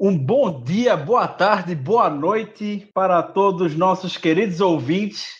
[0.00, 5.37] Um bom dia, boa tarde, boa noite para todos os nossos queridos ouvintes.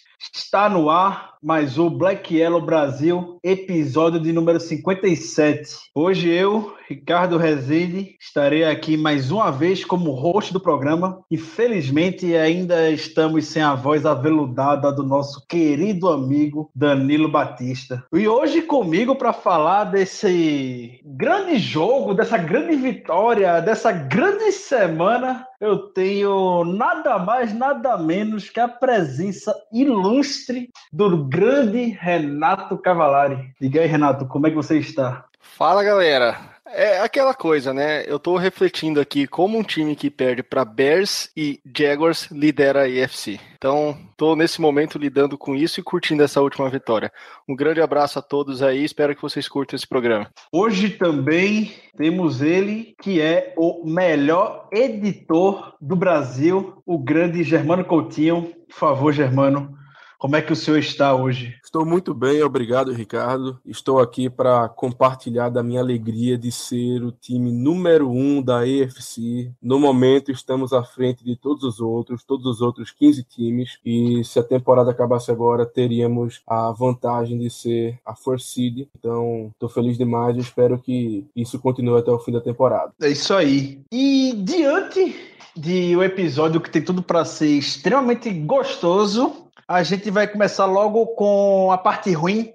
[0.49, 5.91] Está no ar mais o Black Yellow Brasil, episódio de número 57.
[5.95, 11.21] Hoje eu, Ricardo Rezende, estarei aqui mais uma vez como host do programa.
[11.31, 18.03] Infelizmente, ainda estamos sem a voz aveludada do nosso querido amigo Danilo Batista.
[18.13, 25.79] E hoje comigo para falar desse grande jogo, dessa grande vitória, dessa grande semana, eu
[25.89, 33.53] tenho nada mais, nada menos que a presença ilustre do grande Renato Cavalari.
[33.61, 35.25] Diga aí, Renato, como é que você está?
[35.41, 36.39] Fala galera,
[36.73, 38.05] é aquela coisa, né?
[38.07, 43.05] Eu tô refletindo aqui como um time que perde para Bears e Jaguars lidera a
[43.05, 43.41] AFC.
[43.57, 47.13] Então, tô nesse momento lidando com isso e curtindo essa última vitória.
[47.49, 50.31] Um grande abraço a todos aí, espero que vocês curtam esse programa.
[50.53, 58.53] Hoje também temos ele, que é o melhor editor do Brasil, o grande Germano Coutinho.
[58.69, 59.77] Por favor, Germano,
[60.19, 61.55] como é que o senhor está hoje?
[61.65, 63.61] Estou muito bem, obrigado, Ricardo.
[63.65, 69.53] Estou aqui para compartilhar da minha alegria de ser o time número um da EFC.
[69.63, 73.79] No momento, estamos à frente de todos os outros, todos os outros 15 times.
[73.85, 78.89] E se a temporada acabasse agora, teríamos a vantagem de ser a First Seed.
[78.99, 82.93] Então, estou feliz demais e espero que isso continue até o fim da temporada.
[83.01, 83.83] É isso aí.
[83.93, 85.15] E diante
[85.57, 91.09] de um episódio que tem tudo para ser extremamente gostoso, a gente vai começar logo
[91.09, 92.55] com a parte ruim,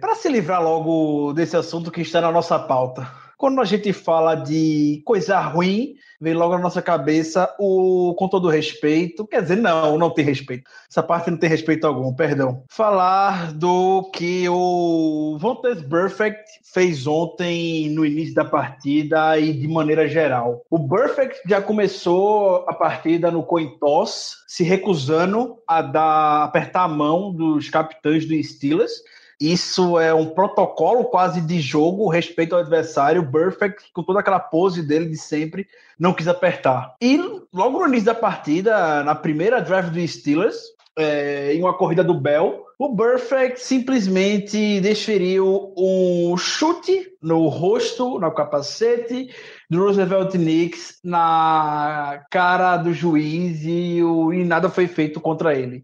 [0.00, 3.10] para se livrar logo desse assunto que está na nossa pauta.
[3.42, 8.48] Quando a gente fala de coisa ruim, vem logo na nossa cabeça o com todo
[8.48, 10.70] respeito, quer dizer, não, não tem respeito.
[10.88, 12.62] Essa parte não tem respeito algum, perdão.
[12.70, 20.06] Falar do que o Vontaze Perfect fez ontem no início da partida e de maneira
[20.06, 20.64] geral.
[20.70, 26.88] O Perfect já começou a partida no coin toss, se recusando a dar apertar a
[26.88, 28.92] mão dos capitães do Steelers.
[29.42, 33.28] Isso é um protocolo quase de jogo, respeito ao adversário.
[33.28, 35.66] Perfect, com toda aquela pose dele de sempre,
[35.98, 36.94] não quis apertar.
[37.02, 37.18] E
[37.52, 40.56] logo no início da partida, na primeira drive do Steelers,
[40.96, 48.30] é, em uma corrida do Bell, o Perfect simplesmente desferiu um chute no rosto, no
[48.32, 49.30] capacete
[49.70, 55.82] do Roosevelt Knicks na cara do juiz e, o, e nada foi feito contra ele.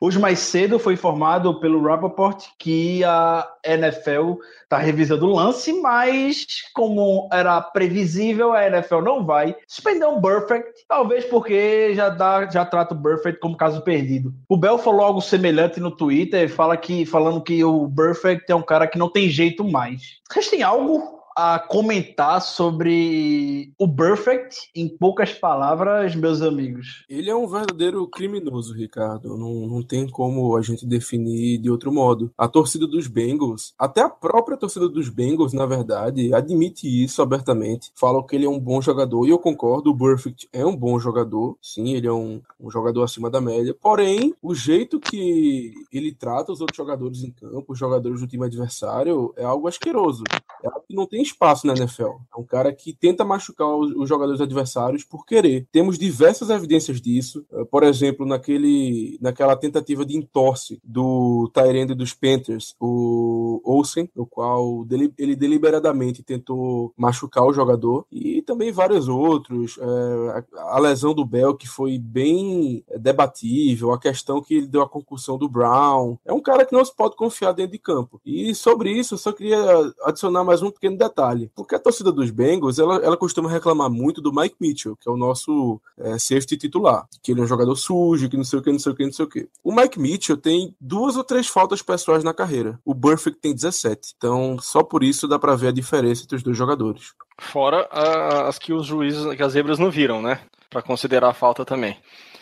[0.00, 6.46] Hoje mais cedo foi informado pelo Rappaport que a NFL está revisando o lance, mas
[6.72, 12.64] como era previsível, a NFL não vai suspender um Perfect, talvez porque já, dá, já
[12.64, 14.32] trata o Perfect como caso perdido.
[14.48, 18.62] O Bell falou algo semelhante no Twitter, fala que, falando que o Perfect é um
[18.62, 20.17] cara que não tem jeito mais.
[20.50, 27.04] Têm algo a comentar sobre o Perfect em poucas palavras, meus amigos?
[27.08, 29.36] Ele é um verdadeiro criminoso, Ricardo.
[29.36, 32.32] Não, não tem como a gente definir de outro modo.
[32.36, 37.92] A torcida dos Bengals, até a própria torcida dos Bengals, na verdade, admite isso abertamente.
[37.94, 40.98] Falam que ele é um bom jogador, e eu concordo, o Perfect é um bom
[40.98, 41.56] jogador.
[41.62, 43.76] Sim, ele é um, um jogador acima da média.
[43.80, 48.44] Porém, o jeito que ele trata os outros jogadores em campo, os jogadores do time
[48.44, 50.24] adversário, é algo asqueroso.
[50.64, 52.18] É algo que não tem espaço na NFL.
[52.34, 55.66] É um cara que tenta machucar os, os jogadores adversários por querer.
[55.72, 57.44] Temos diversas evidências disso.
[57.50, 64.26] Uh, por exemplo, naquele, naquela tentativa de entorse do Tyrande dos Panthers, o Olsen, no
[64.26, 68.06] qual dele, ele deliberadamente tentou machucar o jogador.
[68.10, 69.76] E também vários outros.
[69.76, 73.92] Uh, a, a, lesão do Bell, que foi bem debatível.
[73.92, 76.16] A questão que ele deu a concussão do Brown.
[76.24, 78.20] É um cara que não se pode confiar dentro de campo.
[78.24, 79.58] E sobre isso, eu só queria
[80.04, 81.17] adicionar mais um pequeno detalhe.
[81.54, 85.12] Porque a torcida dos Bengals, ela, ela costuma reclamar muito do Mike Mitchell, que é
[85.12, 87.06] o nosso é, safety titular.
[87.22, 89.04] Que ele é um jogador sujo, que não sei o que, não sei o que,
[89.04, 89.48] não sei o que.
[89.62, 92.78] O Mike Mitchell tem duas ou três faltas pessoais na carreira.
[92.84, 94.14] O Burfict tem 17.
[94.16, 97.14] Então, só por isso dá pra ver a diferença entre os dois jogadores.
[97.40, 100.40] Fora a, as que os juízes, que as zebras não viram, né?
[100.70, 101.96] Pra considerar a falta também.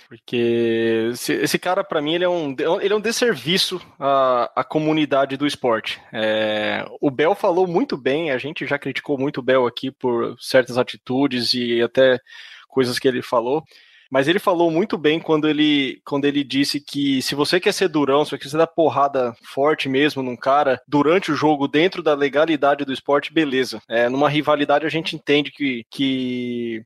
[0.08, 4.64] Porque esse, esse cara, para mim, ele é um, ele é um desserviço à, à
[4.64, 6.00] comunidade do esporte.
[6.12, 10.37] É, o Bel falou muito bem, a gente já criticou muito o Bel aqui por
[10.41, 12.20] certas atitudes e até
[12.69, 13.64] coisas que ele falou.
[14.11, 17.88] Mas ele falou muito bem quando ele, quando ele disse que se você quer ser
[17.88, 22.14] durão, se você quer dar porrada forte mesmo num cara durante o jogo, dentro da
[22.14, 23.82] legalidade do esporte, beleza.
[23.88, 26.85] É, numa rivalidade a gente entende que, que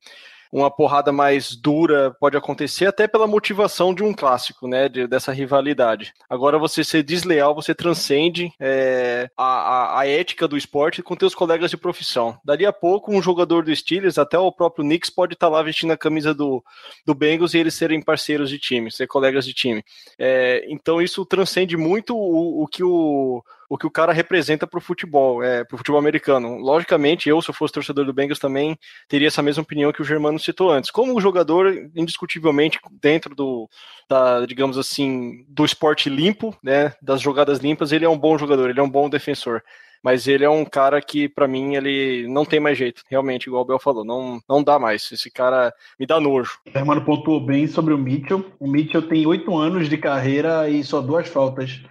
[0.53, 4.89] uma porrada mais dura pode acontecer até pela motivação de um clássico, né?
[4.89, 6.13] De, dessa rivalidade.
[6.29, 11.35] Agora, você ser desleal, você transcende é, a, a, a, ética do esporte com teus
[11.35, 12.39] colegas de profissão.
[12.45, 15.63] Dali a pouco, um jogador do Steelers, até o próprio Knicks, pode estar tá lá
[15.63, 16.63] vestindo a camisa do,
[17.07, 19.85] do Bengals e eles serem parceiros de time, ser colegas de time.
[20.19, 24.79] É, então, isso transcende muito o, o que o o que o cara representa para
[24.79, 26.59] o futebol, é, para o futebol americano.
[26.59, 28.77] Logicamente, eu, se eu fosse torcedor do Bengals, também
[29.09, 30.91] teria essa mesma opinião que o Germano citou antes.
[30.91, 33.71] Como jogador, indiscutivelmente, dentro do,
[34.09, 38.69] da, digamos assim, do esporte limpo, né, das jogadas limpas, ele é um bom jogador,
[38.69, 39.63] ele é um bom defensor
[40.03, 43.63] mas ele é um cara que, para mim, ele não tem mais jeito, realmente, igual
[43.63, 45.13] o Bel falou, não, não dá mais.
[45.13, 46.59] Esse cara me dá nojo.
[46.75, 48.43] O Hermano pontuou bem sobre o Mitchell.
[48.59, 51.83] O Mitchell tem oito anos de carreira e só duas faltas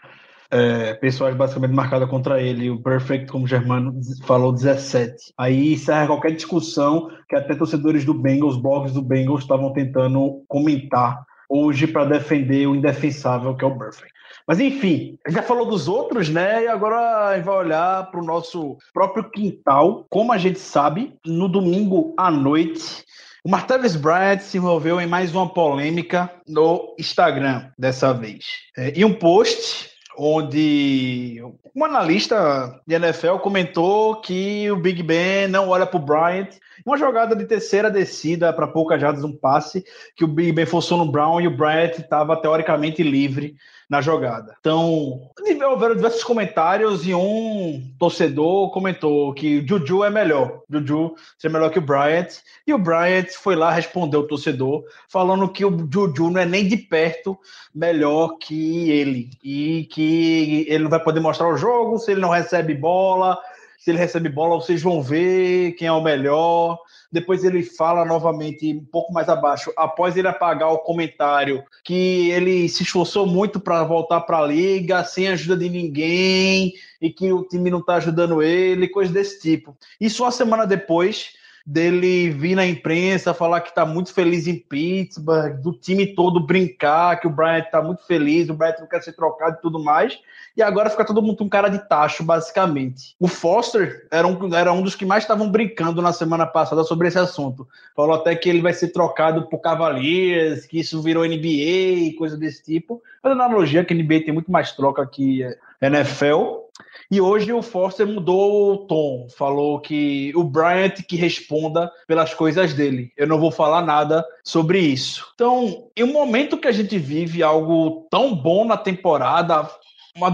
[0.52, 2.70] é, pessoais basicamente marcadas contra ele.
[2.70, 5.34] O Perfect, como o Germano falou, 17.
[5.38, 11.24] Aí encerra qualquer discussão que até torcedores do Bengals, blogs do Bengals, estavam tentando comentar
[11.50, 14.14] hoje para defender o indefensável que é o Perfect.
[14.48, 16.64] Mas enfim, já falou dos outros, né?
[16.64, 20.08] E agora a gente vai olhar para o nosso próprio quintal.
[20.10, 23.06] Como a gente sabe, no domingo à noite,
[23.44, 28.46] o Martavis Bryant se envolveu em mais uma polêmica no Instagram dessa vez.
[28.76, 29.90] É, e um post
[30.20, 31.42] onde
[31.74, 36.50] um analista de NFL comentou que o Big Ben não olha para o Bryant.
[36.86, 39.84] Uma jogada de terceira descida para poucas jardas, um passe,
[40.16, 43.56] que o Ben forçou no Brown e o Bryant estava teoricamente livre
[43.90, 44.56] na jogada.
[44.60, 45.32] Então,
[45.68, 50.62] houveram diversos comentários e um torcedor comentou que o Juju é melhor.
[50.70, 52.28] Juju seria melhor que o Bryant.
[52.68, 56.68] E o Bryant foi lá responder o torcedor, falando que o Juju não é nem
[56.68, 57.38] de perto
[57.74, 59.32] melhor que ele.
[59.44, 63.40] E que ele não vai poder mostrar o jogo se ele não recebe bola.
[63.80, 66.78] Se ele recebe bola, vocês vão ver quem é o melhor.
[67.10, 72.68] Depois ele fala novamente, um pouco mais abaixo, após ele apagar o comentário, que ele
[72.68, 77.44] se esforçou muito para voltar para a liga, sem ajuda de ninguém, e que o
[77.44, 79.76] time não está ajudando ele, coisas desse tipo.
[80.00, 81.39] Isso uma semana depois
[81.70, 87.20] dele vir na imprensa falar que está muito feliz em Pittsburgh, do time todo brincar,
[87.20, 90.18] que o Bryant está muito feliz, o Bryant não quer ser trocado e tudo mais.
[90.58, 93.16] E agora fica todo mundo com cara de tacho, basicamente.
[93.20, 97.08] O Foster era um, era um dos que mais estavam brincando na semana passada sobre
[97.08, 97.68] esse assunto.
[97.96, 102.36] Falou até que ele vai ser trocado por Cavaliers, que isso virou NBA e coisa
[102.36, 103.00] desse tipo.
[103.24, 105.44] Mas analogia que a NBA tem muito mais troca que
[105.80, 106.69] NFL.
[107.12, 112.74] E hoje o Foster mudou o tom, falou que o Bryant que responda pelas coisas
[112.74, 113.12] dele.
[113.18, 115.32] Eu não vou falar nada sobre isso.
[115.34, 119.68] Então, em um momento que a gente vive algo tão bom na temporada,
[120.16, 120.30] uma,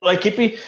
[0.00, 0.58] uma equipe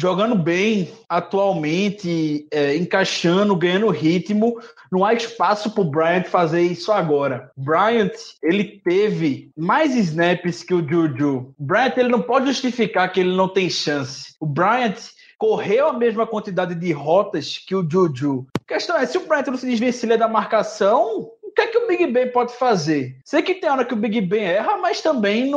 [0.00, 4.58] jogando bem atualmente, é, encaixando, ganhando ritmo.
[4.90, 7.50] Não há espaço para o Bryant fazer isso agora.
[7.54, 8.12] Bryant,
[8.42, 11.54] ele teve mais snaps que o Juju.
[11.58, 14.34] Bryant, ele não pode justificar que ele não tem chance.
[14.40, 14.96] O Bryant
[15.36, 18.46] correu a mesma quantidade de rotas que o Juju.
[18.58, 21.78] A questão é, se o Bryant não se desvencilha da marcação, o que é que
[21.78, 23.16] o Big Ben pode fazer?
[23.24, 25.52] Sei que tem hora que o Big Ben erra, mas também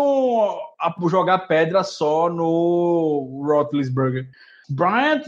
[0.80, 4.28] a, jogar pedra só no Roethlisberger.
[4.69, 5.23] Bryant,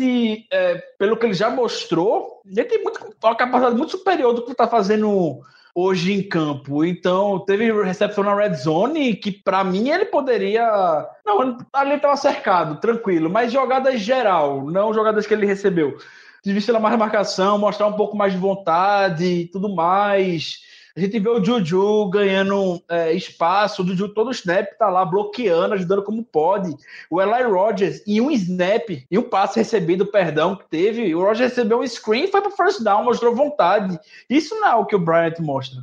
[0.51, 4.51] é, pelo que ele já mostrou, ele tem muito, uma capacidade muito superior do que
[4.51, 5.41] está fazendo
[5.75, 6.83] hoje em campo.
[6.83, 11.07] Então, teve recepção na red zone que, para mim, ele poderia.
[11.23, 15.97] Não, ali estava cercado, tranquilo, mas jogadas geral, não jogadas que ele recebeu
[16.45, 20.63] desvestir mais marcação, mostrar um pouco mais de vontade e tudo mais.
[20.95, 25.73] A gente vê o Juju ganhando é, espaço, o Juju todo snap tá lá bloqueando,
[25.73, 26.73] ajudando como pode.
[27.09, 31.49] O Eli Rogers, em um snap, e um passe recebido, perdão, que teve, o Rogers
[31.49, 33.99] recebeu um screen, foi para first down, mostrou vontade.
[34.29, 35.81] Isso não é o que o Bryant mostra.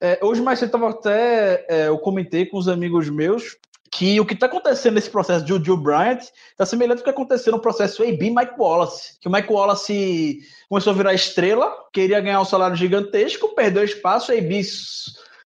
[0.00, 3.58] É, hoje mais cedo tava até, é, eu comentei com os amigos meus
[3.96, 7.50] que o que está acontecendo nesse processo de Juju Bryant está semelhante ao que aconteceu
[7.50, 9.18] no processo AB Mike Wallace.
[9.18, 14.32] Que o Mike Wallace começou a virar estrela, queria ganhar um salário gigantesco, perdeu espaço,
[14.32, 14.62] AB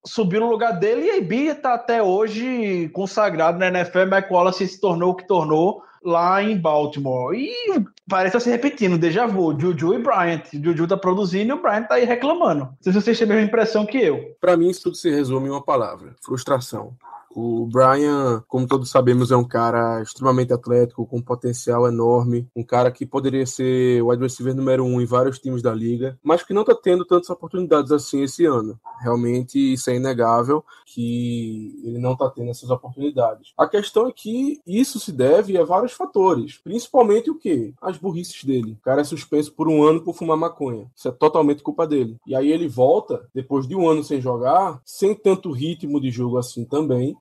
[0.05, 4.07] subiu no lugar dele e AB está até hoje consagrado na NFL.
[4.13, 7.37] Mike Wallace se tornou o que tornou lá em Baltimore.
[7.37, 10.43] E parece estar se repetindo, déjà vu, Juju e Bryant.
[10.53, 12.65] Juju tá produzindo e o Bryant tá aí reclamando.
[12.65, 14.35] Não sei se vocês têm a mesma impressão que eu.
[14.41, 16.97] Para mim, isso tudo se resume em uma palavra: frustração.
[17.33, 22.65] O Brian, como todos sabemos, é um cara extremamente atlético, com um potencial enorme, um
[22.65, 26.53] cara que poderia ser o adversário número um em vários times da liga, mas que
[26.53, 28.79] não está tendo tantas oportunidades assim esse ano.
[29.01, 33.53] Realmente isso é inegável que ele não está tendo essas oportunidades.
[33.57, 37.73] A questão é que isso se deve a vários fatores, principalmente o que?
[37.81, 38.73] As burrices dele.
[38.73, 40.91] O cara é suspenso por um ano por fumar maconha.
[40.97, 42.17] Isso é totalmente culpa dele.
[42.27, 46.37] E aí ele volta, depois de um ano sem jogar, sem tanto ritmo de jogo
[46.37, 47.17] assim também,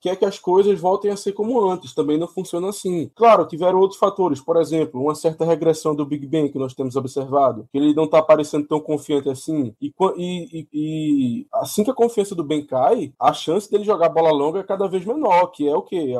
[0.00, 1.94] quer que as coisas voltem a ser como antes.
[1.94, 3.10] Também não funciona assim.
[3.14, 6.96] Claro, tiveram outros fatores, por exemplo, uma certa regressão do Big Ben que nós temos
[6.96, 9.74] observado, que ele não está parecendo tão confiante assim.
[9.80, 14.30] E, e, e, assim que a confiança do Ben cai, a chance dele jogar bola
[14.30, 16.14] longa é cada vez menor, que é o que?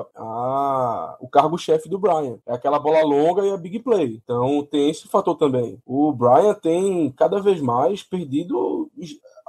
[1.21, 2.39] O cargo-chefe do Brian.
[2.47, 4.21] É aquela bola longa e a big play.
[4.23, 5.79] Então tem esse fator também.
[5.87, 8.91] O Brian tem cada vez mais perdido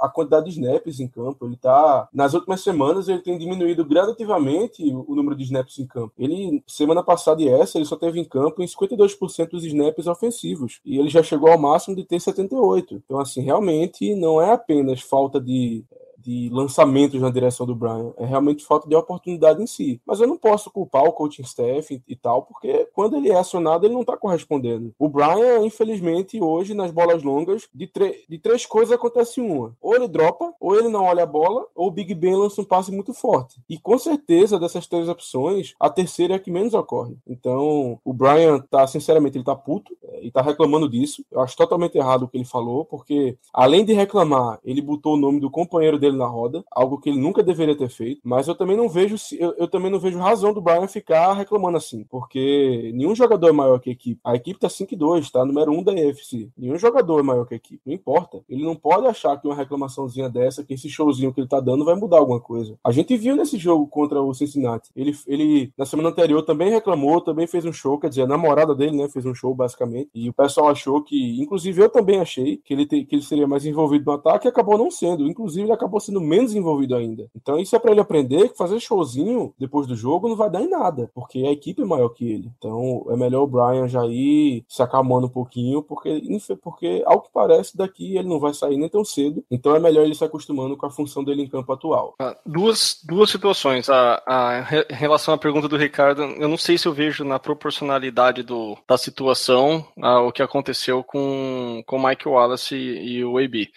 [0.01, 1.45] a quantidade de snaps em campo.
[1.45, 2.09] Ele tá.
[2.13, 6.13] Nas últimas semanas, ele tem diminuído gradativamente o número de snaps em campo.
[6.17, 10.79] Ele, semana passada e essa, ele só teve em campo em 52% dos snaps ofensivos.
[10.83, 13.01] E ele já chegou ao máximo de ter 78%.
[13.05, 15.83] Então, assim, realmente não é apenas falta de
[16.23, 18.13] de lançamentos na direção do Brian.
[18.17, 20.01] É realmente falta de oportunidade em si.
[20.05, 23.37] Mas eu não posso culpar o coaching staff e, e tal, porque quando ele é
[23.37, 24.93] acionado, ele não está correspondendo.
[24.97, 27.89] O Brian, infelizmente, hoje, nas bolas longas, de,
[28.27, 29.75] de três coisas acontece uma.
[29.81, 32.65] Ou ele dropa, ou ele não olha a bola, ou o Big Ben lança um
[32.65, 33.59] passe muito forte.
[33.69, 37.15] E com certeza, dessas três opções, a terceira é a que menos ocorre.
[37.27, 41.25] Então, o Brian tá, sinceramente, ele tá puto é, e tá reclamando disso.
[41.31, 45.17] Eu acho totalmente errado o que ele falou, porque além de reclamar, ele botou o
[45.17, 48.21] nome do companheiro dele na roda, algo que ele nunca deveria ter feito.
[48.23, 51.77] Mas eu também não vejo eu, eu, também não vejo razão do Brian ficar reclamando
[51.77, 54.19] assim, porque nenhum jogador é maior que a equipe.
[54.23, 56.49] A equipe tá 5 2, tá número 1 um da EFC.
[56.57, 58.43] Nenhum jogador é maior que a equipe, não importa.
[58.49, 61.85] Ele não pode achar que uma reclamaçãozinha dessa, que esse showzinho que ele tá dando
[61.85, 62.77] vai mudar alguma coisa.
[62.83, 64.91] A gente viu nesse jogo contra o Cincinnati.
[64.95, 68.75] Ele, ele na semana anterior também reclamou, também fez um show, quer dizer, a namorada
[68.75, 70.09] dele, né, fez um show basicamente.
[70.13, 73.47] E o pessoal achou que, inclusive eu também achei que ele, te, que ele seria
[73.47, 75.27] mais envolvido no ataque e acabou não sendo.
[75.27, 77.29] Inclusive ele acabou sendo menos envolvido ainda.
[77.35, 80.61] Então isso é para ele aprender que fazer showzinho depois do jogo não vai dar
[80.61, 82.51] em nada, porque a equipe é maior que ele.
[82.57, 86.21] Então é melhor o Brian já ir se acalmando um pouquinho, porque,
[86.61, 89.43] porque ao que parece daqui ele não vai sair nem tão cedo.
[89.49, 92.15] Então é melhor ele se acostumando com a função dele em campo atual.
[92.19, 93.89] Ah, duas, duas situações.
[93.89, 97.39] A, a, em relação à pergunta do Ricardo, eu não sei se eu vejo na
[97.39, 103.37] proporcionalidade do, da situação a, o que aconteceu com o Mike Wallace e, e o
[103.37, 103.69] AB.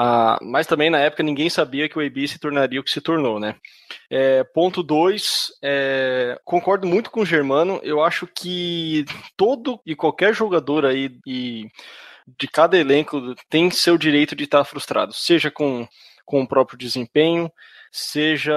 [0.00, 3.00] Ah, mas também na época ninguém sabia que o AB se tornaria o que se
[3.00, 3.56] tornou, né?
[4.08, 7.80] É, ponto 2, é, concordo muito com o Germano.
[7.82, 9.04] Eu acho que
[9.36, 11.68] todo e qualquer jogador aí e
[12.38, 15.88] de cada elenco tem seu direito de estar frustrado, seja com,
[16.24, 17.50] com o próprio desempenho,
[17.98, 18.54] seja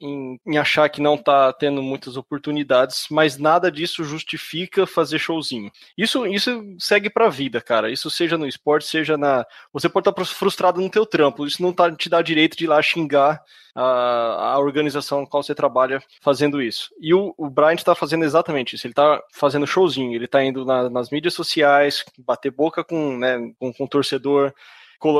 [0.00, 5.70] em, em achar que não está tendo muitas oportunidades, mas nada disso justifica fazer showzinho.
[5.96, 7.90] Isso, isso segue para a vida, cara.
[7.90, 9.46] Isso seja no esporte, seja na.
[9.72, 11.46] Você pode estar tá frustrado no teu trampo.
[11.46, 13.40] Isso não tá, te dá direito de ir lá xingar
[13.74, 16.90] a, a organização com qual você trabalha fazendo isso.
[17.00, 18.86] E o, o Bryant está fazendo exatamente isso.
[18.86, 20.14] Ele está fazendo showzinho.
[20.14, 24.52] Ele está indo na, nas mídias sociais, bater boca com, né, com, com o torcedor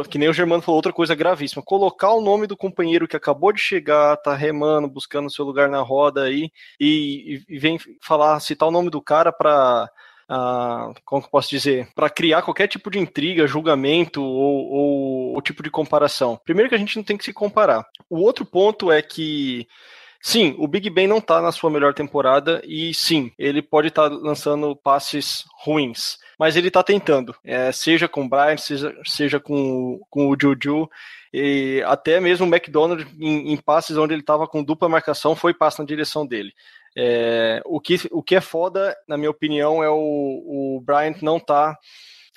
[0.08, 3.52] que nem o Germano falou, outra coisa gravíssima, colocar o nome do companheiro que acabou
[3.52, 6.50] de chegar, tá remando, buscando seu lugar na roda aí,
[6.80, 9.88] e, e vem falar, citar o nome do cara para
[10.24, 15.34] Uh, como que eu posso dizer, para criar qualquer tipo de intriga, julgamento ou, ou,
[15.34, 16.40] ou, tipo de comparação.
[16.42, 17.84] Primeiro que a gente não tem que se comparar.
[18.08, 19.68] O outro ponto é que
[20.26, 24.08] Sim, o Big Ben não está na sua melhor temporada e sim, ele pode estar
[24.08, 29.40] tá lançando passes ruins, mas ele está tentando, é, seja com o Brian, seja, seja
[29.40, 30.88] com, com o Juju,
[31.32, 35.52] e até mesmo o McDonald em, em passes onde ele estava com dupla marcação foi
[35.52, 36.52] passe na direção dele.
[36.96, 41.40] É, o, que, o que é foda, na minha opinião, é o, o Bryant não
[41.40, 41.76] tá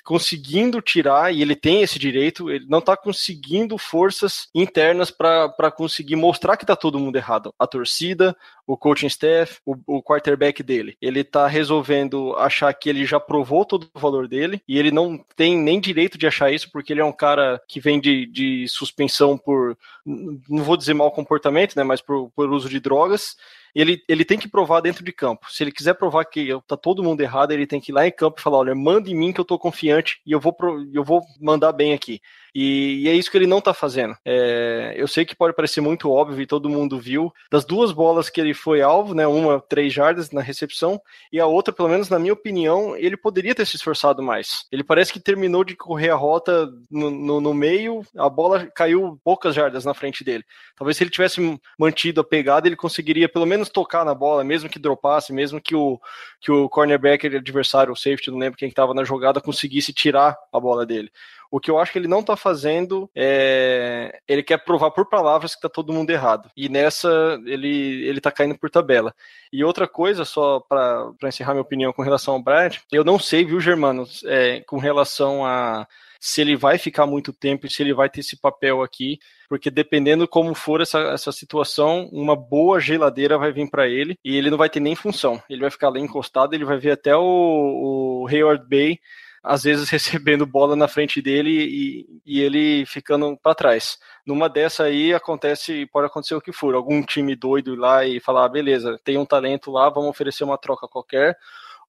[0.08, 6.16] conseguindo tirar, e ele tem esse direito, ele não está conseguindo forças internas para conseguir
[6.16, 7.54] mostrar que está todo mundo errado.
[7.58, 8.34] A torcida,
[8.66, 10.96] o coaching staff, o, o quarterback dele.
[10.98, 15.22] Ele está resolvendo achar que ele já provou todo o valor dele, e ele não
[15.36, 18.66] tem nem direito de achar isso, porque ele é um cara que vem de, de
[18.66, 23.36] suspensão por, não vou dizer mau comportamento, né, mas por, por uso de drogas
[23.74, 25.46] ele, ele tem que provar dentro de campo.
[25.50, 28.12] Se ele quiser provar que tá todo mundo errado, ele tem que ir lá em
[28.12, 30.56] campo e falar: olha, manda em mim que eu tô confiante e eu vou,
[30.92, 32.20] eu vou mandar bem aqui.
[32.54, 34.16] E, e, é isso que ele não tá fazendo.
[34.24, 37.32] É, eu sei que pode parecer muito óbvio e todo mundo viu.
[37.50, 39.26] Das duas bolas que ele foi alvo, né?
[39.26, 41.00] Uma, três jardas na recepção,
[41.32, 44.66] e a outra, pelo menos na minha opinião, ele poderia ter se esforçado mais.
[44.72, 49.20] Ele parece que terminou de correr a rota no, no, no meio, a bola caiu
[49.22, 50.44] poucas jardas na frente dele.
[50.76, 54.68] Talvez se ele tivesse mantido a pegada, ele conseguiria pelo menos tocar na bola, mesmo
[54.68, 56.00] que dropasse, mesmo que o,
[56.40, 60.60] que o cornerback adversário, o safety, não lembro quem estava na jogada, conseguisse tirar a
[60.60, 61.10] bola dele.
[61.50, 64.20] O que eu acho que ele não tá fazendo é.
[64.28, 66.50] Ele quer provar por palavras que tá todo mundo errado.
[66.54, 69.14] E nessa ele, ele tá caindo por tabela.
[69.50, 73.46] E outra coisa, só para encerrar minha opinião com relação ao Bryant, eu não sei,
[73.46, 75.86] viu, Germano, é, com relação a
[76.18, 79.70] se ele vai ficar muito tempo e se ele vai ter esse papel aqui, porque
[79.70, 84.50] dependendo como for essa, essa situação, uma boa geladeira vai vir para ele e ele
[84.50, 85.42] não vai ter nem função.
[85.48, 88.98] Ele vai ficar lá encostado, ele vai ver até o, o Hayward Bay
[89.42, 93.98] às vezes recebendo bola na frente dele e, e ele ficando para trás.
[94.26, 98.20] Numa dessa aí acontece, pode acontecer o que for, algum time doido ir lá e
[98.20, 101.36] falar, ah, beleza, tem um talento lá, vamos oferecer uma troca qualquer,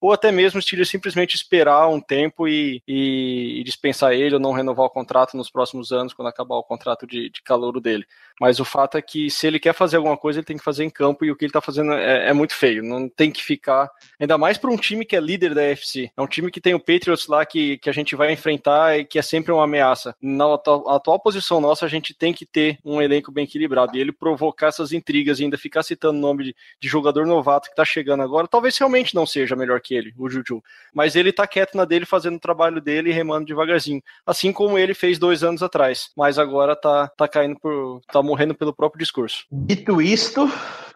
[0.01, 4.39] ou até mesmo o Steelers simplesmente esperar um tempo e, e, e, dispensar ele ou
[4.39, 8.05] não renovar o contrato nos próximos anos, quando acabar o contrato de, de calouro dele.
[8.39, 10.83] Mas o fato é que se ele quer fazer alguma coisa, ele tem que fazer
[10.83, 12.83] em campo e o que ele está fazendo é, é, muito feio.
[12.83, 16.11] Não tem que ficar, ainda mais para um time que é líder da UFC.
[16.15, 19.05] É um time que tem o Patriots lá que, que a gente vai enfrentar e
[19.05, 20.15] que é sempre uma ameaça.
[20.21, 23.95] Na atual, atual posição nossa, a gente tem que ter um elenco bem equilibrado.
[23.97, 27.67] E ele provocar essas intrigas e ainda ficar citando o nome de, de jogador novato
[27.67, 30.63] que está chegando agora, talvez realmente não seja melhor que ele, o Juju.
[30.93, 34.01] Mas ele tá quieto na dele, fazendo o trabalho dele e remando devagarzinho.
[34.25, 36.09] Assim como ele fez dois anos atrás.
[36.15, 38.01] Mas agora tá, tá caindo por.
[38.11, 39.45] tá morrendo pelo próprio discurso.
[39.51, 40.47] Dito isto,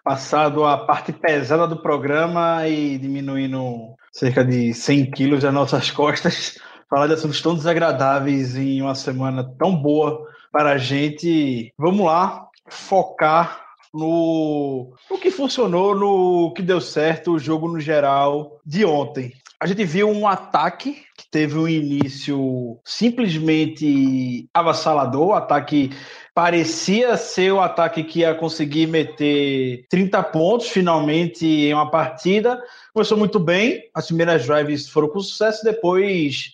[0.04, 6.60] passado a parte pesada do programa e diminuindo cerca de 100 quilos das nossas costas,
[6.88, 11.74] falar de assuntos tão desagradáveis em uma semana tão boa para a gente.
[11.76, 13.62] Vamos lá focar
[13.92, 19.34] no, no que funcionou, no que deu certo, o jogo no geral de ontem.
[19.60, 25.90] A gente viu um ataque que teve um início simplesmente avassalador, o ataque
[26.34, 32.62] parecia ser o ataque que ia conseguir meter 30 pontos finalmente em uma partida.
[32.94, 36.54] Começou muito bem, as primeiras drives foram com sucesso, depois,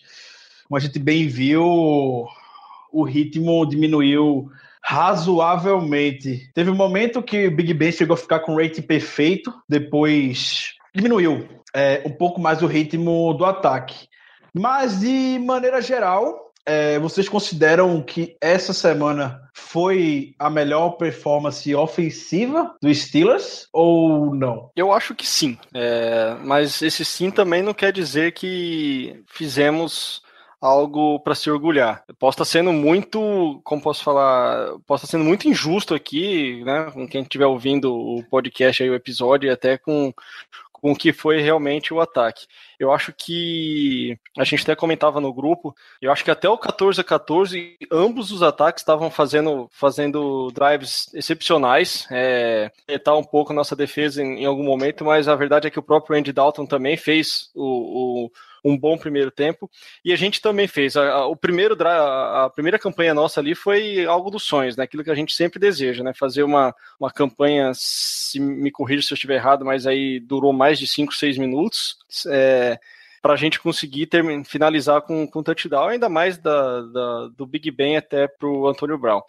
[0.68, 1.64] como a gente bem viu,
[2.92, 4.50] o ritmo diminuiu
[4.82, 6.50] razoavelmente.
[6.54, 10.74] Teve um momento que o Big Ben chegou a ficar com o rate perfeito, depois
[10.94, 14.08] diminuiu é, um pouco mais o ritmo do ataque.
[14.52, 22.74] Mas, de maneira geral, é, vocês consideram que essa semana foi a melhor performance ofensiva
[22.80, 24.70] do Steelers ou não?
[24.76, 25.58] Eu acho que sim.
[25.74, 30.22] É, mas esse sim também não quer dizer que fizemos
[30.60, 32.04] algo para se orgulhar.
[32.18, 37.08] posso estar sendo muito, como posso falar, posso estar sendo muito injusto aqui, né, com
[37.08, 40.12] quem estiver ouvindo o podcast aí, o episódio, e até com,
[40.80, 42.46] com o que foi realmente o ataque.
[42.78, 47.00] Eu acho que a gente até comentava no grupo, eu acho que até o 14
[47.00, 52.70] a 14, ambos os ataques estavam fazendo, fazendo drives excepcionais, é,
[53.16, 56.18] um pouco nossa defesa em, em, algum momento, mas a verdade é que o próprio
[56.18, 58.30] Andy Dalton também fez o, o
[58.64, 59.70] um bom primeiro tempo.
[60.04, 60.96] E a gente também fez.
[60.96, 64.84] A, a o primeiro a, primeira campanha nossa ali foi algo dos sonhos, né?
[64.84, 66.12] Aquilo que a gente sempre deseja, né?
[66.14, 70.78] Fazer uma, uma campanha, se me corrija se eu estiver errado, mas aí durou mais
[70.78, 71.96] de 5, 6 minutos.
[72.28, 72.78] É,
[73.20, 77.70] para a gente conseguir ter, finalizar com, com touchdown, ainda mais da, da, do Big
[77.70, 79.20] Ben até para o Antônio Brown.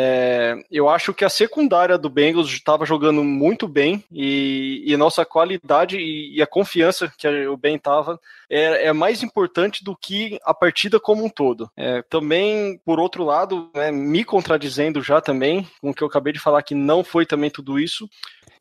[0.00, 5.24] É, eu acho que a secundária do Bengals estava jogando muito bem e, e nossa
[5.24, 10.38] qualidade e, e, a confiança que o Ben estava é, é, mais importante do que
[10.44, 11.68] a partida como um todo.
[11.76, 16.32] É, também, por outro lado, né, me contradizendo já também, com o que eu acabei
[16.32, 18.08] de falar que não foi também tudo isso,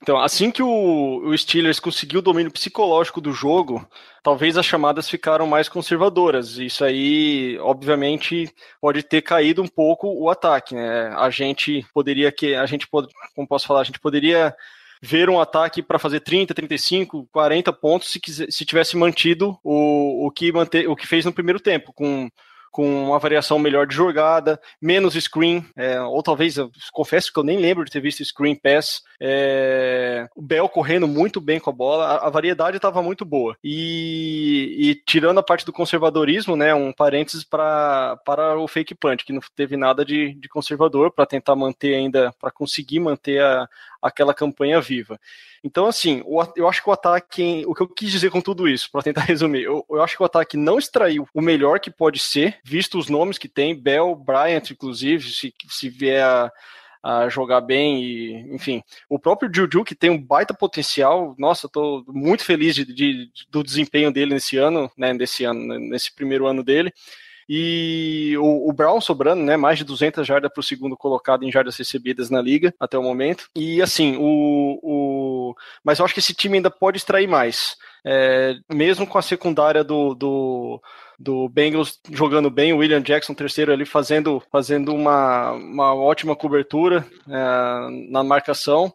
[0.01, 3.85] então, assim que o, o Steelers conseguiu o domínio psicológico do jogo,
[4.23, 6.57] talvez as chamadas ficaram mais conservadoras.
[6.57, 10.75] Isso aí, obviamente, pode ter caído um pouco o ataque.
[10.75, 11.13] Né?
[11.17, 14.55] A gente poderia que a gente pode, como posso falar, a gente poderia
[15.01, 20.31] ver um ataque para fazer 30, 35, 40 pontos se, se tivesse mantido o, o,
[20.31, 20.51] que
[20.87, 22.29] o que fez no primeiro tempo, com
[22.77, 27.43] com uma variação melhor de jogada, menos screen, é, ou talvez, eu confesso que eu
[27.43, 31.73] nem lembro de ter visto screen pass, é, o Bell correndo muito bem com a
[31.73, 33.57] bola, a, a variedade estava muito boa.
[33.63, 38.15] E, e, tirando a parte do conservadorismo, né, um parênteses para
[38.59, 42.51] o fake punch, que não teve nada de, de conservador para tentar manter ainda, para
[42.51, 43.67] conseguir manter a,
[44.01, 45.19] aquela campanha viva.
[45.63, 46.23] Então, assim,
[46.55, 49.21] eu acho que o ataque, o que eu quis dizer com tudo isso, para tentar
[49.25, 52.97] resumir, eu, eu, acho que o ataque não extraiu o melhor que pode ser, visto
[52.97, 56.51] os nomes que tem, Bell, Bryant, inclusive, se, se vier a,
[57.03, 62.03] a jogar bem e, enfim, o próprio Juju que tem um baita potencial, nossa, estou
[62.07, 66.63] muito feliz de, de, do desempenho dele nesse ano, né, nesse ano, nesse primeiro ano
[66.63, 66.93] dele.
[67.49, 69.55] E o, o, Brown sobrando, né?
[69.55, 73.03] Mais de 200 jardas para o segundo colocado em jardas recebidas na liga até o
[73.03, 73.49] momento.
[73.55, 75.55] E assim, o, o...
[75.83, 77.77] mas eu acho que esse time ainda pode extrair mais.
[78.05, 80.81] É, mesmo com a secundária do, do,
[81.19, 87.05] do Bengals jogando bem, o William Jackson, terceiro ali, fazendo, fazendo uma, uma ótima cobertura
[87.27, 88.93] é, na marcação.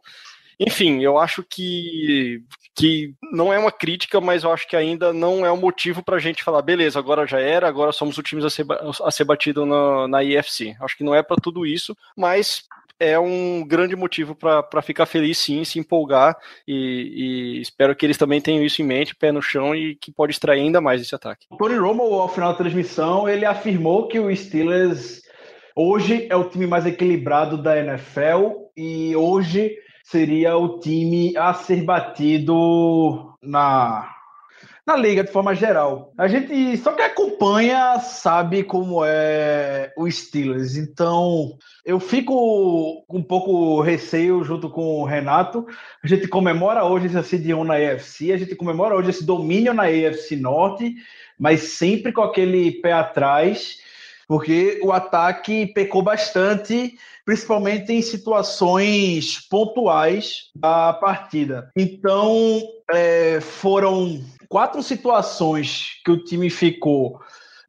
[0.58, 2.42] Enfim, eu acho que,
[2.74, 6.16] que não é uma crítica, mas eu acho que ainda não é um motivo para
[6.16, 8.66] a gente falar, beleza, agora já era, agora somos o time a ser,
[9.04, 10.76] a ser batido na, na IFC.
[10.80, 12.64] Acho que não é para tudo isso, mas
[13.02, 16.36] é um grande motivo para ficar feliz sim, se empolgar
[16.66, 20.12] e, e, espero que eles também tenham isso em mente, pé no chão e que
[20.12, 21.46] pode extrair ainda mais esse ataque.
[21.50, 25.20] O Tony Romo, ao final da transmissão, ele afirmou que o Steelers
[25.74, 31.82] hoje é o time mais equilibrado da NFL e hoje seria o time a ser
[31.82, 34.08] batido na
[34.84, 36.12] na liga de forma geral.
[36.18, 40.76] A gente só que acompanha sabe como é o Steelers.
[40.76, 45.66] Então, eu fico um pouco receio junto com o Renato.
[46.02, 49.84] A gente comemora hoje esse 1 na AFC, a gente comemora hoje esse domínio na
[49.84, 50.94] AFC Norte,
[51.38, 53.78] mas sempre com aquele pé atrás,
[54.26, 61.70] porque o ataque pecou bastante principalmente em situações pontuais da partida.
[61.76, 67.20] Então, é, foram quatro situações que o time ficou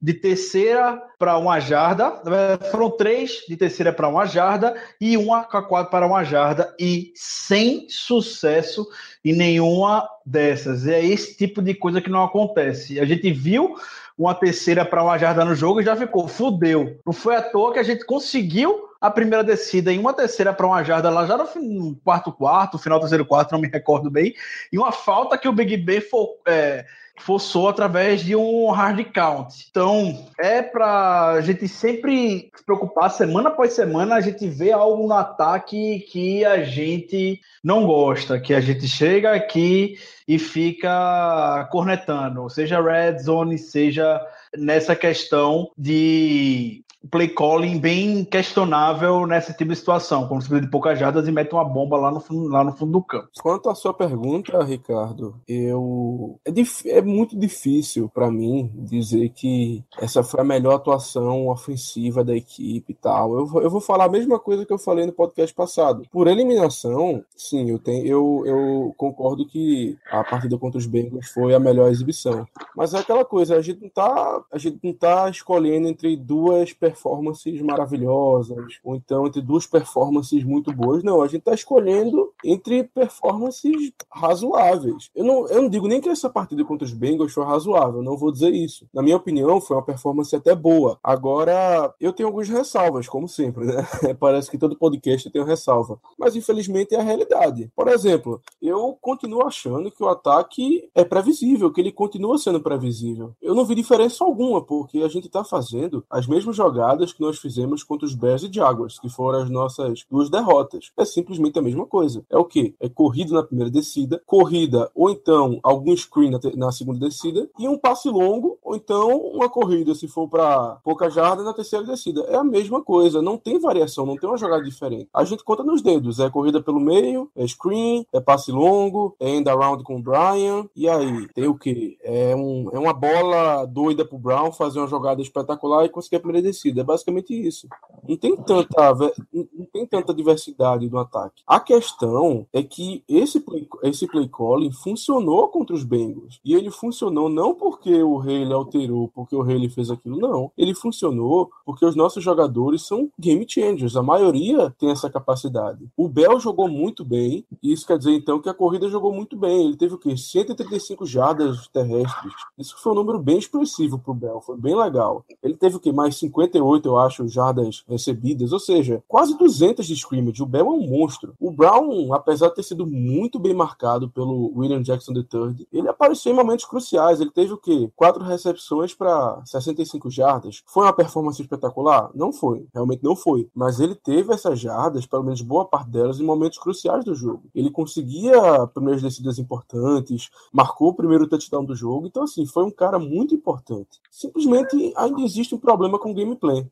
[0.01, 2.21] de terceira para uma jarda,
[2.69, 6.75] foram três de terceira para uma jarda e uma com a quatro para uma jarda
[6.77, 8.85] e sem sucesso
[9.23, 10.85] em nenhuma dessas.
[10.85, 12.99] É esse tipo de coisa que não acontece.
[12.99, 13.75] A gente viu
[14.17, 16.99] uma terceira para uma jarda no jogo e já ficou, fudeu.
[17.05, 20.65] Não foi à toa que a gente conseguiu a primeira descida em uma terceira para
[20.65, 24.33] uma jarda lá já no quarto quarto, final do terceiro quarto, não me recordo bem,
[24.71, 26.01] e uma falta que o Big Ben
[26.47, 26.85] é,
[27.19, 29.65] forçou através de um hard count.
[29.69, 35.07] Então, é para a gente sempre se preocupar, semana após semana, a gente vê algo
[35.07, 39.97] no ataque que a gente não gosta, que a gente chega aqui
[40.27, 44.21] e fica cornetando, seja red zone, seja
[44.57, 50.71] nessa questão de play calling bem questionável nessa tipo de situação, quando você precisa de
[50.71, 53.29] poucas jardas e mete uma bomba lá no, fundo, lá no fundo do campo.
[53.41, 56.87] Quanto à sua pergunta, Ricardo, eu é, dif...
[56.89, 62.91] é muito difícil para mim dizer que essa foi a melhor atuação ofensiva da equipe
[62.91, 63.33] e tal.
[63.37, 66.03] Eu, eu vou falar a mesma coisa que eu falei no podcast passado.
[66.11, 71.53] Por eliminação, sim, eu tenho eu, eu concordo que a partida contra os Bengals foi
[71.53, 72.47] a melhor exibição.
[72.75, 76.73] Mas é aquela coisa, a gente não tá, a gente não tá escolhendo entre duas
[76.93, 81.03] performances maravilhosas, ou então entre duas performances muito boas.
[81.03, 85.09] Não, a gente está escolhendo entre performances razoáveis.
[85.15, 88.15] Eu não, eu não digo nem que essa partida contra os Bengals foi razoável, não
[88.15, 88.87] vou dizer isso.
[88.93, 90.99] Na minha opinião, foi uma performance até boa.
[91.03, 93.87] Agora, eu tenho algumas ressalvas, como sempre, né?
[94.19, 95.99] Parece que todo podcast tem uma ressalva.
[96.17, 97.71] Mas infelizmente é a realidade.
[97.75, 103.33] Por exemplo, eu continuo achando que o ataque é previsível, que ele continua sendo previsível.
[103.41, 106.82] Eu não vi diferença alguma, porque a gente está fazendo as mesmas jogadas
[107.13, 110.91] que nós fizemos contra os Bears e Jaguars, que foram as nossas duas derrotas.
[110.97, 112.23] É simplesmente a mesma coisa.
[112.29, 112.75] É o que?
[112.79, 117.67] É corrida na primeira descida, corrida ou então algum screen na, na segunda descida e
[117.67, 122.21] um passe longo ou então uma corrida se for para pouca jarda na terceira descida.
[122.27, 125.09] É a mesma coisa, não tem variação, não tem uma jogada diferente.
[125.13, 129.29] A gente conta nos dedos, é corrida pelo meio, é screen, é passe longo, é
[129.29, 131.97] end around com o Brian, e aí tem o que?
[132.01, 136.19] É, um, é uma bola doida pro Brown fazer uma jogada espetacular e conseguir a
[136.19, 136.72] primeira descida.
[136.79, 137.67] É basicamente isso.
[138.07, 138.93] Não tem tanta,
[139.33, 141.41] não tem tanta diversidade no ataque.
[141.47, 146.39] A questão é que esse play, esse play calling funcionou contra os Bengals.
[146.43, 150.51] E ele funcionou não porque o Haley alterou, porque o Haley fez aquilo, não.
[150.57, 153.95] Ele funcionou porque os nossos jogadores são game changers.
[153.95, 155.87] A maioria tem essa capacidade.
[155.95, 159.37] O Bell jogou muito bem, e isso quer dizer então que a corrida jogou muito
[159.37, 159.65] bem.
[159.65, 160.15] Ele teve o quê?
[160.15, 162.33] 135 jardas terrestres.
[162.57, 165.25] Isso foi um número bem expressivo pro Bell, foi bem legal.
[165.41, 165.91] Ele teve o quê?
[165.91, 170.41] Mais 50 58, eu acho, jardas recebidas, ou seja, quase 200 de scrimmage.
[170.41, 171.33] O Bell é um monstro.
[171.39, 176.31] O Brown apesar de ter sido muito bem marcado pelo William Jackson III, ele apareceu
[176.31, 177.19] em momentos cruciais.
[177.19, 177.91] Ele teve o quê?
[177.95, 180.63] Quatro recepções para 65 jardas.
[180.65, 182.09] Foi uma performance espetacular?
[182.15, 183.49] Não foi, realmente não foi.
[183.53, 187.43] Mas ele teve essas jardas, pelo menos boa parte delas, em momentos cruciais do jogo.
[187.53, 192.07] Ele conseguia primeiras descidas importantes, marcou o primeiro touchdown do jogo.
[192.07, 194.01] Então, assim, foi um cara muito importante.
[194.09, 196.15] Simplesmente ainda existe um problema com o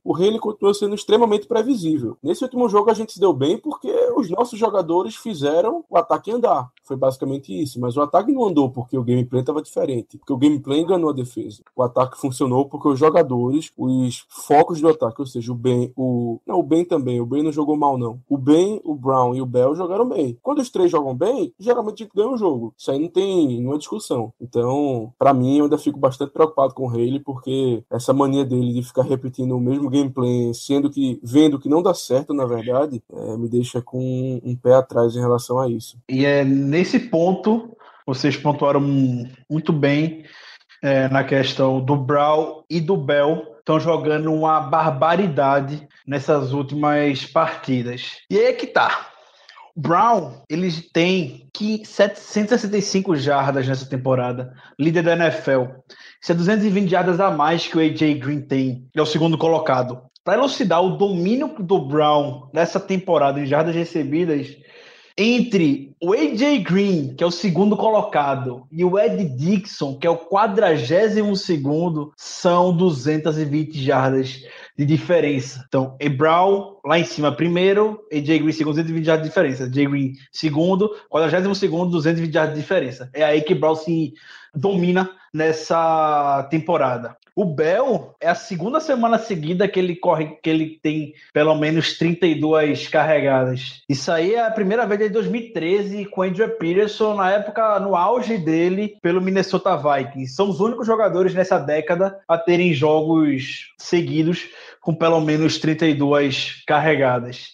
[0.04, 2.18] O Rei ele continua sendo extremamente previsível.
[2.22, 6.32] Nesse último jogo a gente se deu bem porque os nossos jogadores fizeram o ataque
[6.32, 6.70] andar.
[6.84, 7.80] Foi basicamente isso.
[7.80, 10.18] Mas o ataque não andou porque o gameplay estava diferente.
[10.18, 11.64] Porque o gameplay enganou a defesa.
[11.76, 16.40] O ataque funcionou porque os jogadores, os focos do ataque, ou seja, o Ben, o.
[16.46, 17.22] Não, o Ben também.
[17.22, 18.20] O Ben não jogou mal, não.
[18.28, 20.38] O Ben, o Brown e o Bell jogaram bem.
[20.42, 22.74] Quando os três jogam bem, geralmente a gente ganha o jogo.
[22.78, 24.34] Isso aí não tem nenhuma discussão.
[24.40, 28.74] Então, para mim, eu ainda fico bastante preocupado com o Haley, porque essa mania dele
[28.74, 33.38] de ficar repetindo mesmo gameplay, sendo que vendo que não dá certo, na verdade, é,
[33.38, 35.98] me deixa com um pé atrás em relação a isso.
[36.10, 38.82] E é nesse ponto, vocês pontuaram
[39.50, 40.26] muito bem
[40.82, 43.56] é, na questão do Brown e do Bell.
[43.60, 48.18] Estão jogando uma barbaridade nessas últimas partidas.
[48.30, 49.12] E aí é que tá.
[49.76, 55.66] Brown, eles têm que 765 jardas nessa temporada, líder da NFL.
[56.22, 60.00] Isso é 220 jardas a mais que o AJ Green tem, é o segundo colocado.
[60.24, 64.56] Para elucidar o domínio do Brown nessa temporada em jardas recebidas,
[65.18, 70.10] entre o AJ Green, que é o segundo colocado, e o Ed Dixon, que é
[70.12, 74.44] o quadragésimo segundo, são 220 jardas
[74.78, 75.66] de diferença.
[75.68, 79.64] Então, E Brown lá em cima primeiro, AJ Green segundo, 220 jardas de diferença.
[79.64, 83.10] AJ Green segundo, quadragésimo segundo, 220 jardas de diferença.
[83.12, 84.14] É aí que Brown se
[84.54, 87.16] domina nessa temporada.
[87.34, 91.98] O Bell é a segunda semana seguida que ele corre, que ele tem pelo menos
[91.98, 93.82] 32 carregadas.
[93.88, 98.38] Isso aí é a primeira vez desde 2013 com Andrew Peterson, na época, no auge
[98.38, 100.36] dele, pelo Minnesota Vikings.
[100.36, 104.50] São os únicos jogadores nessa década a terem jogos seguidos
[104.82, 107.52] com pelo menos 32 carregadas.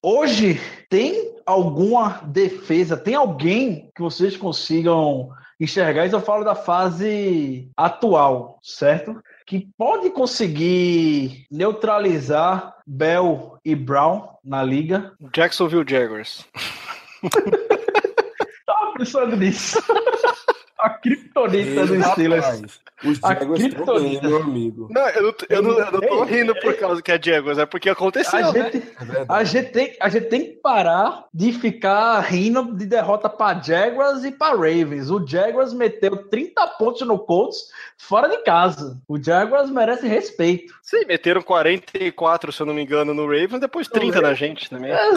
[0.00, 7.70] Hoje, tem alguma defesa, tem alguém que vocês consigam enxergar, isso eu falo da fase
[7.76, 9.20] atual, certo?
[9.46, 15.12] Que pode conseguir neutralizar Bell e Brown na liga.
[15.34, 16.46] Jacksonville Jaguars.
[18.66, 19.78] Tava pensando nisso.
[20.78, 22.80] A criptonita do Steelers.
[23.04, 24.28] Os A Jaguars estão bem, criptonita.
[24.28, 24.88] meu amigo.
[24.90, 27.58] Não, eu não, eu não, eu não tô Ei, rindo por causa que é Jaguars,
[27.58, 28.70] é porque aconteceu, A né?
[28.72, 33.28] gente, É a, gente tem, a gente tem que parar de ficar rindo de derrota
[33.28, 35.10] para Jaguars e para Ravens.
[35.10, 39.00] O Jaguars meteu 30 pontos no Colts fora de casa.
[39.08, 40.72] O Jaguars merece respeito.
[40.82, 44.90] Sim, meteram 44, se eu não me engano, no Ravens, depois 30 na gente também.
[44.92, 45.10] É,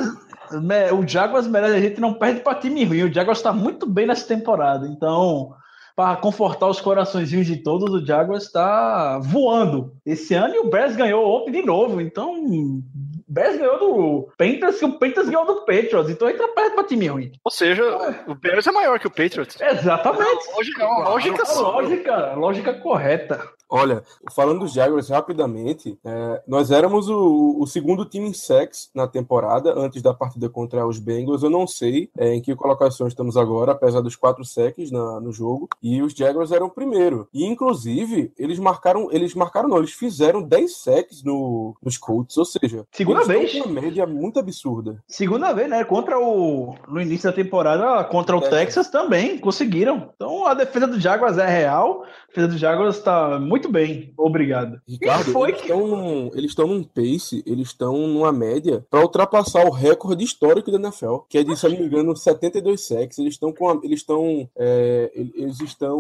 [0.94, 3.04] o Jaguars merece, a gente não perde para time ruim.
[3.04, 4.88] O Jaguars está muito bem nessa temporada.
[4.88, 5.54] Então,
[5.96, 10.96] para confortar os coraçõezinhos de todos, o Jaguars está voando esse ano e o Bears
[10.96, 12.00] ganhou ontem de novo.
[12.02, 12.82] Então, o
[13.28, 16.10] Bears ganhou do Panthers e o Panthers ganhou do Patriots.
[16.10, 17.32] Então, entra perto para time ruim.
[17.44, 17.84] Ou seja,
[18.28, 19.60] o Bears é maior que o Patriots.
[19.62, 20.52] Exatamente.
[20.56, 21.72] Lógica, é lógica A só.
[21.72, 23.42] lógica, lógica correta.
[23.72, 24.04] Olha,
[24.34, 29.74] falando dos Jaguars rapidamente, é, nós éramos o, o segundo time em sacks na temporada,
[29.78, 31.42] antes da partida contra os Bengals.
[31.42, 35.32] Eu não sei é, em que colocação estamos agora, apesar dos quatro sacks na- no
[35.32, 35.70] jogo.
[35.82, 37.28] E os Jaguars eram o primeiro.
[37.34, 42.46] E, inclusive, eles marcaram, eles marcaram não, eles fizeram 10 sacks no, nos Colts, ou
[42.46, 43.54] seja, Segunda vez.
[43.56, 45.02] uma média muito absurda.
[45.08, 45.84] Segunda vez, né?
[45.86, 46.76] Contra o.
[46.88, 48.52] No início da temporada, contra o Texas.
[48.62, 50.10] Texas também conseguiram.
[50.16, 52.04] Então a defesa do Jaguars é real.
[52.04, 54.14] A defesa do Jaguars está muito bem.
[54.18, 54.80] Obrigado.
[54.88, 59.02] Ricardo, foi eles que- estão num, eles estão num pace, eles estão numa média para
[59.02, 63.18] ultrapassar o recorde histórico da NFL, que é de, se não me engano, 72 sacks.
[63.20, 66.00] Eles estão com a- eles estão é, eles estão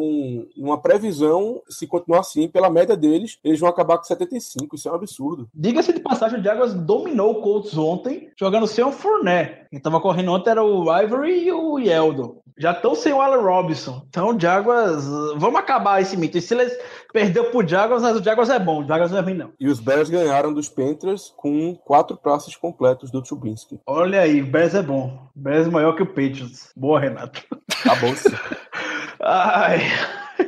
[0.56, 4.76] numa previsão, se continuar assim, pela média deles, eles vão acabar com 75.
[4.76, 5.50] Isso é um absurdo.
[5.54, 9.67] Diga-se de passagem, o Jaguars dominou o Colts ontem, jogando sem o Fournette.
[9.69, 12.41] Quem tava correndo ontem era o Ivory e o Yeldon.
[12.58, 14.04] Já estão sem o Allen Robinson.
[14.10, 15.06] Então, o Jaguars.
[15.38, 16.38] Vamos acabar esse mito.
[16.38, 16.71] E se eles
[17.12, 18.84] perdeu pro Jaguars, mas o Jaguars é bom.
[18.84, 19.52] O Jaguars não é ruim, não.
[19.60, 23.80] E os Bears ganharam dos Panthers com quatro passes completos do Trubisky.
[23.86, 25.30] Olha aí, o Bears é bom.
[25.36, 26.71] O Bears é maior que o Patriots.
[26.76, 27.43] Boa, Renato.
[27.84, 28.30] Acabou-se.
[29.19, 29.82] Ai.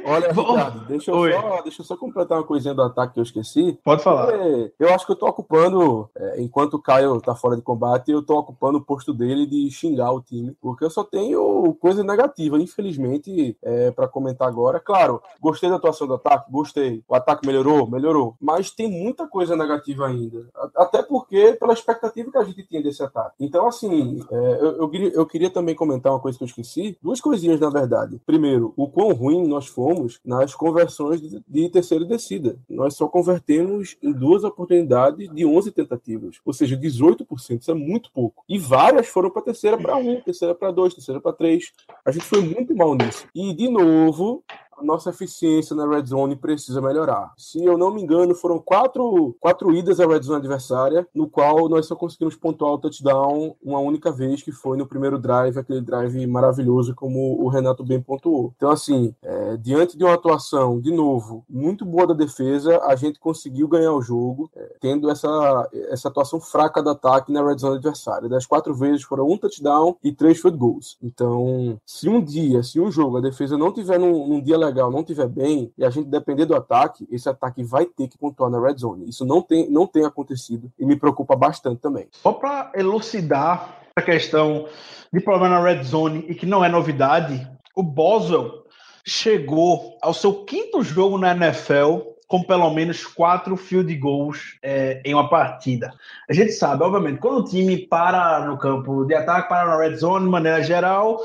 [0.06, 1.34] Olha, Ricardo, deixa eu, oi.
[1.34, 3.80] só, deixa eu só completar uma coisinha do ataque que eu esqueci.
[3.84, 4.34] Pode falar.
[4.80, 8.22] Eu acho que eu tô ocupando, é, enquanto o Caio tá fora de combate, eu
[8.22, 12.58] tô ocupando o posto dele de xingar o time, porque eu só tenho coisa negativa,
[12.60, 14.80] infelizmente, é, para comentar agora.
[14.80, 17.04] Claro, gostei da atuação do ataque, gostei.
[17.08, 22.38] O ataque melhorou, melhorou, mas tem muita coisa negativa ainda, até porque pela expectativa que
[22.38, 23.36] a gente tinha desse ataque.
[23.40, 27.20] Então, assim, é, eu, eu eu queria também comentar uma coisa que eu esqueci, duas
[27.20, 28.22] coisinhas na verdade.
[28.26, 29.83] Primeiro, o quão ruim nós fomos
[30.24, 32.58] nas conversões de, de terceira descida.
[32.70, 37.62] Nós só convertemos em duas oportunidades de 11 tentativas, ou seja, 18%.
[37.62, 38.44] Isso é muito pouco.
[38.48, 41.72] E várias foram para terceira para um, terceira para dois, terceira para três.
[42.06, 43.28] A gente foi muito mal nisso.
[43.34, 44.44] E, de novo,
[44.78, 47.34] a nossa eficiência na red zone precisa melhorar.
[47.38, 51.70] Se eu não me engano, foram quatro, quatro idas à red zone adversária, no qual
[51.70, 55.82] nós só conseguimos pontuar o touchdown uma única vez, que foi no primeiro drive, aquele
[55.82, 58.54] drive maravilhoso, como o Renato bem pontuou.
[58.56, 63.20] Então, assim, é, diante de uma atuação, de novo, muito boa da defesa, a gente
[63.20, 67.78] conseguiu ganhar o jogo, é, tendo essa, essa atuação fraca do ataque na red zone
[67.78, 68.30] adversária.
[68.30, 70.98] Das quatro vezes foram um touchdown e três field goals.
[71.02, 74.92] Então, se um dia, se um jogo, a defesa não tiver num, num dia legal,
[74.92, 78.50] não tiver bem, e a gente depender do ataque, esse ataque vai ter que pontuar
[78.50, 79.08] na red zone.
[79.08, 82.08] Isso não tem, não tem acontecido e me preocupa bastante também.
[82.12, 84.68] Só para elucidar a questão
[85.12, 88.64] de problema na red zone e que não é novidade, o Boswell
[89.06, 95.14] chegou ao seu quinto jogo na NFL com pelo menos quatro field goals é, em
[95.14, 95.94] uma partida.
[96.28, 99.96] A gente sabe, obviamente, quando o time para no campo de ataque, para na red
[99.98, 101.20] zone, de maneira geral,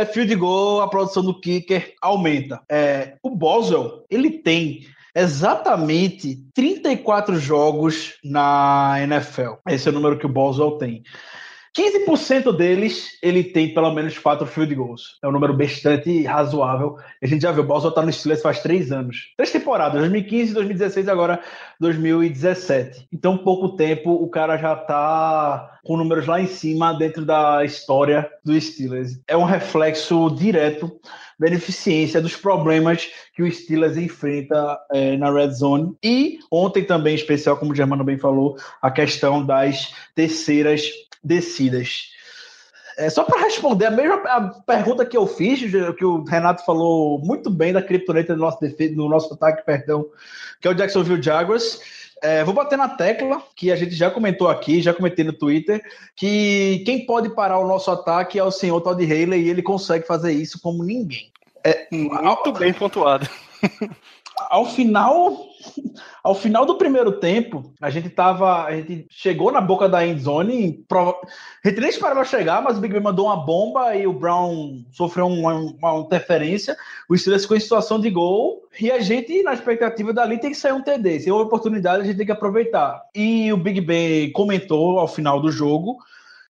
[0.00, 2.60] é field goal, a produção do kicker aumenta.
[2.68, 9.54] É, o Boswell, ele tem exatamente 34 jogos na NFL.
[9.68, 11.02] Esse é o número que o Boswell tem.
[11.76, 15.18] 15% deles ele tem pelo menos 4 field goals.
[15.22, 16.96] É um número bastante razoável.
[17.22, 19.32] A gente já viu, o Boswell tá no Steelers faz 3 anos.
[19.36, 21.40] Três temporadas, 2015, 2016 e agora
[21.78, 23.06] 2017.
[23.12, 28.30] Então, pouco tempo, o cara já tá com números lá em cima dentro da história
[28.44, 29.20] do Steelers.
[29.26, 30.90] É um reflexo direto
[31.38, 35.96] da ineficiência, dos problemas que o Steelers enfrenta é, na Red Zone.
[36.04, 40.82] E ontem também, em especial, como o Germano bem falou, a questão das terceiras
[41.24, 42.10] descidas.
[43.00, 45.58] É, só para responder a mesma a pergunta que eu fiz,
[45.96, 50.04] que o Renato falou muito bem da criptoneta do nosso, defe- do nosso ataque, perdão,
[50.60, 51.80] que é o Jacksonville Jaguars.
[52.22, 55.82] É, vou bater na tecla, que a gente já comentou aqui, já comentei no Twitter,
[56.14, 60.06] que quem pode parar o nosso ataque é o senhor Todd Haley e ele consegue
[60.06, 61.32] fazer isso como ninguém.
[61.90, 63.26] Muito bem pontuado.
[64.48, 65.36] Ao final,
[66.22, 70.20] ao final do primeiro tempo, a gente tava, a gente chegou na boca da end
[70.22, 71.18] zone, prova-
[71.64, 74.82] a gente nem esperava chegar, mas o Big Ben mandou uma bomba e o Brown
[74.92, 76.76] sofreu uma, uma interferência,
[77.08, 80.56] o Steelers ficou em situação de gol e a gente na expectativa dali tem que
[80.56, 83.02] sair um TD, se houve oportunidade a gente tem que aproveitar.
[83.14, 85.98] E o Big Ben comentou ao final do jogo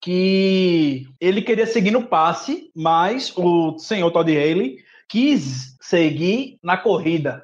[0.01, 4.77] que ele queria seguir no passe, mas o senhor Todd Haley
[5.07, 7.43] quis seguir na corrida.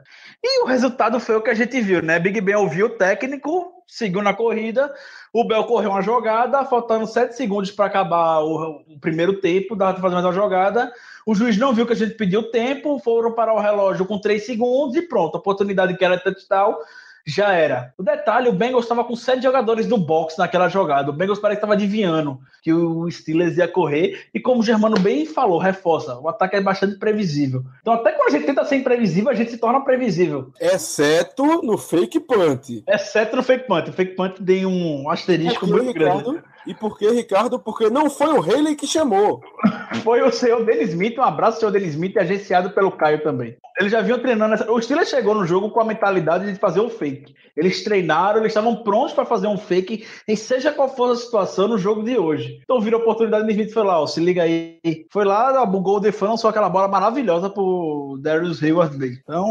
[0.50, 2.18] E o resultado foi o que a gente viu, né?
[2.18, 4.94] Big Ben ouviu o técnico, seguiu na corrida,
[5.34, 9.92] o Bel correu uma jogada, faltando sete segundos para acabar o, o primeiro tempo, dava
[9.92, 10.90] para fazer mais uma jogada.
[11.26, 14.46] O juiz não viu que a gente pediu tempo, foram parar o relógio com três
[14.46, 16.78] segundos e pronto, a oportunidade que era touchdown
[17.26, 17.94] já era.
[17.98, 21.10] O detalhe, o Bengals estava com sete jogadores no box naquela jogada.
[21.10, 24.26] O Bengals parece que estava adivinhando que o Steelers ia correr.
[24.34, 27.64] E como o Germano bem falou, reforça, o ataque é bastante previsível.
[27.80, 30.52] Então até quando a gente tenta ser imprevisível, a gente se torna previsível.
[30.60, 32.84] Exceto no fake punt.
[32.86, 33.88] Exceto no fake punt.
[33.88, 36.18] O fake punt tem um asterisco muito grande.
[36.18, 36.44] Ricardo?
[36.68, 37.58] E por que, Ricardo?
[37.58, 39.42] Porque não foi o Haley que chamou.
[40.04, 43.58] Foi o senhor Denis Smith, um abraço, senhor Denis Smith, agenciado pelo Caio também.
[43.80, 44.54] Eles já vinham treinando.
[44.54, 44.72] Essa...
[44.72, 47.34] O Steelers chegou no jogo com a mentalidade de fazer um fake.
[47.56, 51.68] Eles treinaram, eles estavam prontos para fazer um fake, em seja qual for a situação
[51.68, 52.57] no jogo de hoje.
[52.64, 54.80] Então viram a oportunidade, Denis Smith foi lá, ó, se liga aí.
[55.12, 59.18] Foi lá, bugou o defã, só aquela bola maravilhosa pro Darius Hayward Day.
[59.24, 59.46] Então,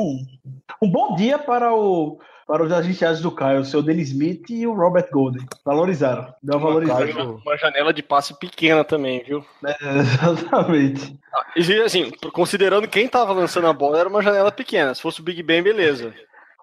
[0.83, 2.19] um bom dia para o.
[2.47, 5.45] Para os agenciados do Caio, o seu Denis Smith e o Robert Golden.
[5.65, 6.33] Valorizaram.
[6.41, 7.13] Deu uma valorizada.
[7.13, 9.45] Caio- Uma janela de passe pequena também, viu?
[9.67, 11.19] É, exatamente.
[11.57, 14.95] E assim, considerando quem tava lançando a bola, era uma janela pequena.
[14.95, 16.15] Se fosse o Big Ben, beleza.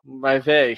[0.06, 0.78] Mas, velho,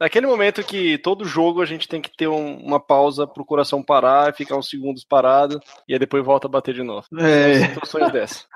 [0.00, 3.82] naquele momento que todo jogo a gente tem que ter um- uma pausa pro coração
[3.82, 7.06] parar, ficar uns segundos parado, e aí depois volta a bater de novo.
[7.18, 7.68] É.
[7.68, 8.46] Situações dessas.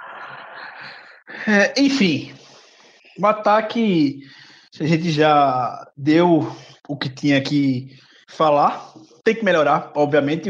[1.46, 2.32] É, enfim,
[3.18, 4.22] o ataque,
[4.80, 6.50] a gente já deu
[6.88, 7.88] o que tinha que
[8.26, 8.92] falar.
[9.24, 10.48] Tem que melhorar, obviamente.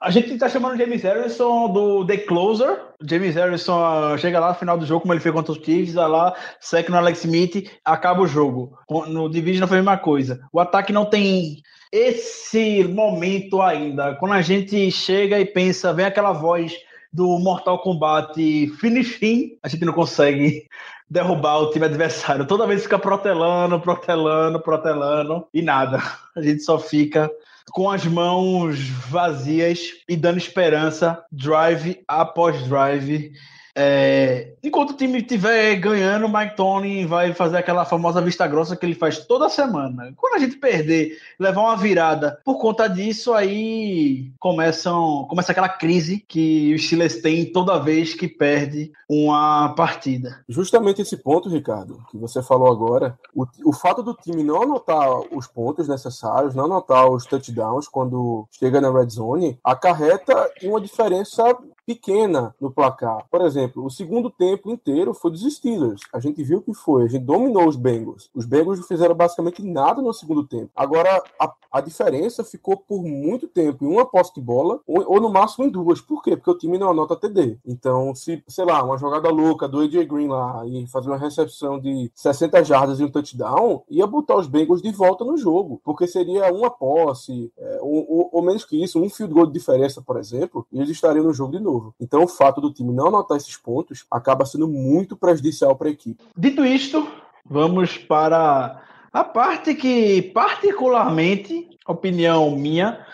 [0.00, 2.80] A gente tá chamando o James Harrison do The Closer.
[3.02, 5.58] O James Harrison ah, chega lá no final do jogo, como ele fez contra os
[5.58, 8.78] Chiefs, vai lá, seca no Alex Smith, acaba o jogo.
[9.08, 10.40] No Division foi a mesma coisa.
[10.50, 14.14] O ataque não tem esse momento ainda.
[14.14, 16.72] Quando a gente chega e pensa, vem aquela voz
[17.12, 18.34] do Mortal Kombat
[18.80, 20.66] finishing, a gente não consegue
[21.10, 22.46] derrubar o time adversário.
[22.46, 26.02] Toda vez fica protelando, protelando, protelando e nada.
[26.34, 27.30] A gente só fica
[27.70, 28.78] com as mãos
[29.08, 33.32] vazias e dando esperança, drive após drive.
[33.74, 38.76] É, enquanto o time estiver ganhando, o Mike Tony vai fazer aquela famosa vista grossa
[38.76, 40.12] que ele faz toda semana.
[40.16, 46.24] Quando a gente perder, levar uma virada por conta disso, aí começam, começa aquela crise
[46.26, 50.44] que o Steelers tem toda vez que perde uma partida.
[50.48, 55.08] Justamente esse ponto, Ricardo, que você falou agora, o, o fato do time não anotar
[55.32, 61.44] os pontos necessários, não anotar os touchdowns quando chega na red zone, acarreta uma diferença
[61.90, 63.26] pequena no placar.
[63.28, 66.02] Por exemplo, o segundo tempo inteiro foi dos Steelers.
[66.12, 68.30] A gente viu que foi, a gente dominou os Bengals.
[68.32, 70.70] Os Bengals não fizeram basicamente nada no segundo tempo.
[70.76, 75.20] Agora, a, a diferença ficou por muito tempo em uma posse de bola ou, ou,
[75.20, 76.00] no máximo em duas.
[76.00, 76.36] Por quê?
[76.36, 77.58] Porque o time não anota TD.
[77.66, 81.80] Então, se, sei lá, uma jogada louca do AJ Green lá e fazer uma recepção
[81.80, 85.80] de 60 jardas e um touchdown, ia botar os Bengals de volta no jogo.
[85.84, 89.52] Porque seria uma posse, é, ou, ou, ou menos que isso, um field goal de
[89.52, 92.92] diferença, por exemplo, e eles estariam no jogo de novo Então, o fato do time
[92.92, 96.24] não anotar esses pontos acaba sendo muito prejudicial para a equipe.
[96.36, 97.06] Dito isto,
[97.44, 103.04] vamos para a parte que, particularmente, opinião minha,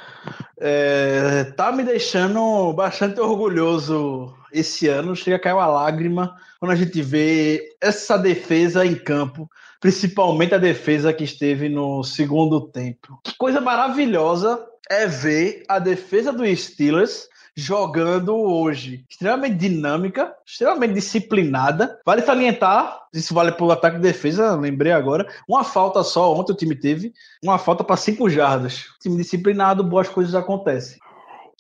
[0.59, 5.17] é, tá me deixando bastante orgulhoso esse ano.
[5.17, 9.51] Chega a cair uma lágrima quando a gente vê essa defesa em campo,
[9.81, 13.19] principalmente a defesa que esteve no segundo tempo.
[13.23, 19.05] Que coisa maravilhosa é ver a defesa do Steelers jogando hoje.
[19.09, 21.99] Extremamente dinâmica, extremamente disciplinada.
[22.05, 25.27] Vale salientar, isso vale para o ataque e defesa, lembrei agora.
[25.49, 28.85] Uma falta só, ontem o time teve, uma falta para cinco jardas.
[29.01, 30.99] Time disciplinado, boas coisas acontecem.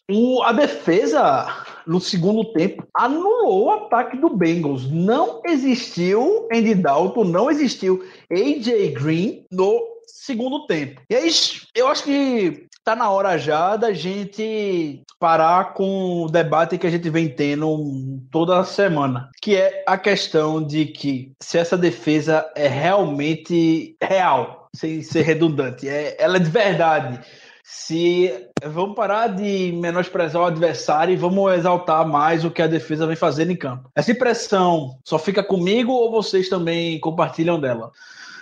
[0.08, 4.88] O, a defesa, no segundo tempo, anulou o ataque do Bengals.
[4.88, 11.00] Não existiu Andy Dalton, não existiu AJ Green no segundo tempo.
[11.10, 11.28] E aí,
[11.74, 16.90] eu acho que tá na hora já da gente parar com o debate que a
[16.90, 22.68] gente vem tendo toda semana, que é a questão de que se essa defesa é
[22.68, 27.18] realmente real, sem ser redundante, é, ela é de verdade.
[27.64, 28.32] Se
[28.64, 33.16] vamos parar de menosprezar o adversário e vamos exaltar mais o que a defesa vem
[33.16, 33.90] fazendo em campo.
[33.96, 37.90] Essa impressão só fica comigo ou vocês também compartilham dela?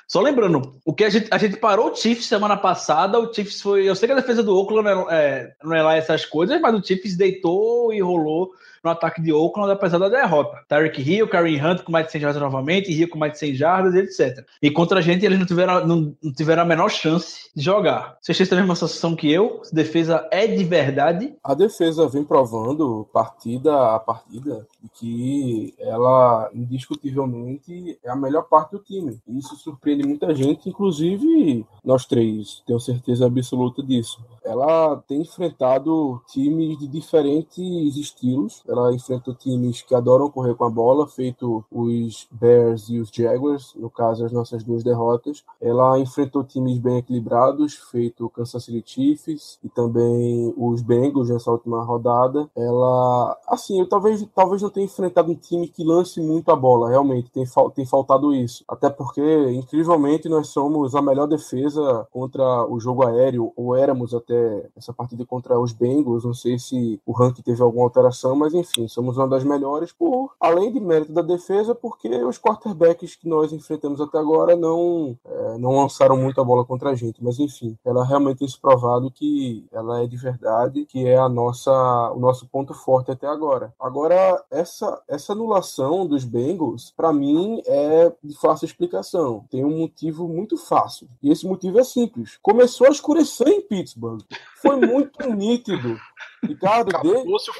[0.07, 3.61] Só lembrando, o que a gente, a gente parou o Chiefs semana passada, o Chiefs
[3.61, 3.88] foi.
[3.88, 6.61] Eu sei que a defesa do Oakland não é, é, não é lá essas coisas,
[6.61, 8.52] mas o Chiefs deitou e rolou
[8.84, 10.59] no ataque de Oakland, apesar da derrota.
[10.68, 13.55] Tyreek Hill, Karen Hunt com mais de 100 jardas novamente, Hill com mais de 100
[13.55, 14.46] jardas, etc.
[14.61, 18.18] E contra a gente, eles não tiveram, não, não tiveram a menor chance de jogar.
[18.20, 19.62] Vocês têm a mesma sensação que eu?
[19.72, 21.34] A defesa é de verdade?
[21.42, 28.78] A defesa vem provando, partida a partida, que ela, indiscutivelmente, é a melhor parte do
[28.78, 29.18] time.
[29.28, 34.22] Isso surpreende muita gente, inclusive nós três, tenho certeza absoluta disso.
[34.45, 40.70] Ela tem enfrentado times de diferentes estilos, ela enfrenta times que adoram correr com a
[40.70, 45.45] bola, feito os Bears e os Jaguars, no caso as nossas duas derrotas.
[45.61, 51.51] Ela enfrentou times bem equilibrados, feito o Kansas City Chiefs e também os Bengals nessa
[51.51, 52.49] última rodada.
[52.57, 56.91] Ela, assim, eu talvez, talvez não tenha enfrentado um time que lance muito a bola,
[56.91, 57.45] realmente, tem,
[57.75, 58.64] tem faltado isso.
[58.68, 59.22] Até porque,
[59.53, 65.25] incrivelmente, nós somos a melhor defesa contra o jogo aéreo, ou éramos até essa partida
[65.25, 69.29] contra os Bengals, não sei se o ranking teve alguma alteração, mas enfim, somos uma
[69.29, 74.18] das melhores por além de mérito da defesa, porque os quarterbacks que nós enfrentamos até
[74.18, 78.39] agora não é, não lançaram muito a bola contra a gente, mas enfim, ela realmente
[78.39, 81.72] tem se provado que ela é de verdade, que é a nossa
[82.12, 83.72] o nosso ponto forte até agora.
[83.79, 89.46] Agora essa essa anulação dos Bengals, para mim é de fácil explicação.
[89.50, 91.08] Tem um motivo muito fácil.
[91.22, 92.38] E esse motivo é simples.
[92.42, 94.22] Começou a escurecer em Pittsburgh.
[94.60, 95.98] Foi muito nítido
[96.46, 96.90] Ricardo,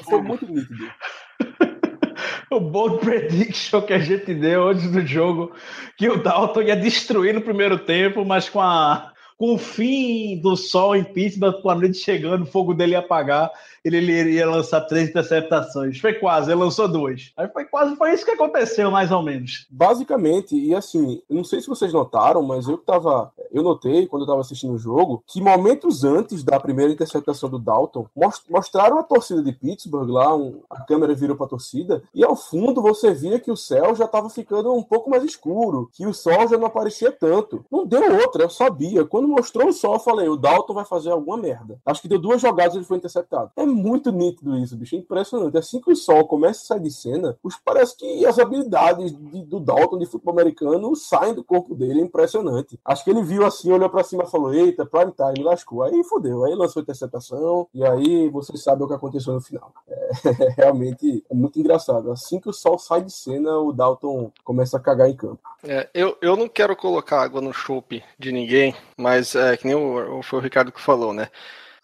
[0.03, 0.91] foi muito nítido.
[2.51, 5.51] o bold prediction que a gente deu antes do jogo,
[5.97, 10.55] que o Dalton ia destruir no primeiro tempo, mas com a com o fim do
[10.55, 13.51] sol em Pittsburgh, com a noite chegando, o fogo dele ia apagar,
[13.83, 15.99] ele, iria lançar três interceptações.
[15.99, 17.31] Foi quase, ele lançou duas.
[17.37, 19.67] Aí foi quase, foi isso que aconteceu, mais ou menos.
[19.69, 23.31] Basicamente, e assim, não sei se vocês notaram, mas eu tava.
[23.51, 27.59] Eu notei quando eu tava assistindo o jogo que momentos antes da primeira interceptação do
[27.59, 28.07] Dalton,
[28.49, 32.81] mostraram a torcida de Pittsburgh lá, um, a câmera virou pra torcida, e ao fundo
[32.81, 36.47] você via que o céu já tava ficando um pouco mais escuro, que o sol
[36.47, 37.63] já não aparecia tanto.
[37.71, 39.05] Não deu outra, eu sabia.
[39.05, 41.79] Quando mostrou o sol, eu falei, o Dalton vai fazer alguma merda.
[41.85, 43.51] Acho que deu duas jogadas e ele foi interceptado.
[43.55, 44.95] É muito nítido isso, bicho.
[44.95, 45.57] É impressionante.
[45.57, 49.59] Assim que o sol começa a sair de cena, parece que as habilidades de, do
[49.59, 52.01] Dalton de futebol americano saem do corpo dele.
[52.01, 52.79] É impressionante.
[52.83, 55.83] Acho que ele viu assim, olhou para cima e falou: Eita, prime time, lascou.
[55.83, 56.45] Aí fodeu.
[56.45, 57.67] Aí lançou a interceptação.
[57.73, 59.73] E aí você sabe o que aconteceu no final.
[60.25, 62.11] É, realmente é muito engraçado.
[62.11, 65.39] Assim que o sol sai de cena, o Dalton começa a cagar em campo.
[65.63, 69.75] É, eu, eu não quero colocar água no chope de ninguém, mas é que nem
[69.75, 71.29] o, foi o Ricardo que falou, né?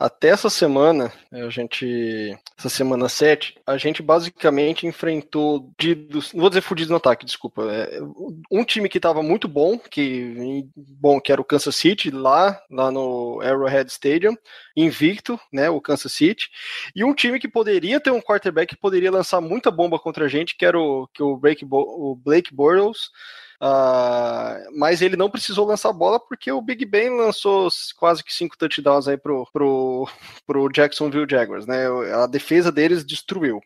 [0.02, 2.36] Até essa semana, a gente.
[2.58, 5.70] Essa semana 7, a gente basicamente enfrentou.
[5.80, 7.72] Fudidos, não vou dizer fudidos no ataque, desculpa.
[7.72, 8.00] É,
[8.50, 12.90] um time que estava muito bom, que, bom, que era o Kansas City, lá, lá
[12.90, 14.36] no Arrowhead Stadium,
[14.76, 15.70] invicto, né?
[15.70, 16.50] O Kansas City.
[16.96, 20.28] E um time que poderia ter um quarterback que poderia lançar muita bomba contra a
[20.28, 23.12] gente, que era o, que o, Blake, o Blake Bortles.
[23.62, 28.58] Uh, mas ele não precisou lançar bola porque o Big Ben lançou quase que cinco
[28.58, 30.10] touchdowns aí pro, pro,
[30.48, 31.86] pro Jacksonville Jaguars, né?
[32.24, 33.62] A defesa deles destruiu.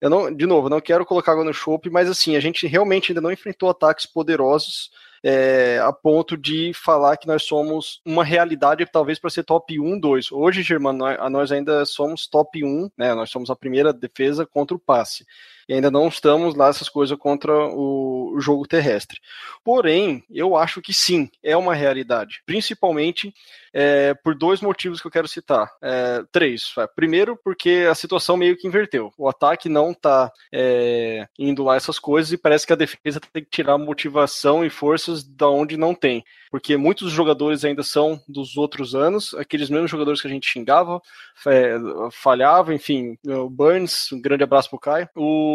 [0.00, 3.12] Eu não, de novo, não quero colocar água no chope, mas assim, a gente realmente
[3.12, 4.90] ainda não enfrentou ataques poderosos
[5.22, 9.98] é, a ponto de falar que nós somos uma realidade talvez para ser top 1,
[9.98, 10.32] 2.
[10.32, 13.14] Hoje, Germano, nós, ainda somos top 1, né?
[13.14, 15.24] Nós somos a primeira defesa contra o passe
[15.68, 19.20] e ainda não estamos lá essas coisas contra o, jogo terrestre.
[19.62, 23.32] Porém, eu acho que sim, é uma realidade, principalmente
[23.72, 25.70] é, por dois motivos que eu quero citar.
[25.82, 26.72] É, três.
[26.94, 29.12] Primeiro, porque a situação meio que inverteu.
[29.18, 33.42] O ataque não está é, indo lá essas coisas e parece que a defesa tem
[33.42, 36.24] que tirar motivação e forças da onde não tem.
[36.50, 41.02] Porque muitos jogadores ainda são dos outros anos, aqueles mesmos jogadores que a gente xingava,
[41.48, 41.74] é,
[42.12, 45.08] falhava, enfim, o Burns, um grande abraço pro Caio.
[45.16, 45.53] O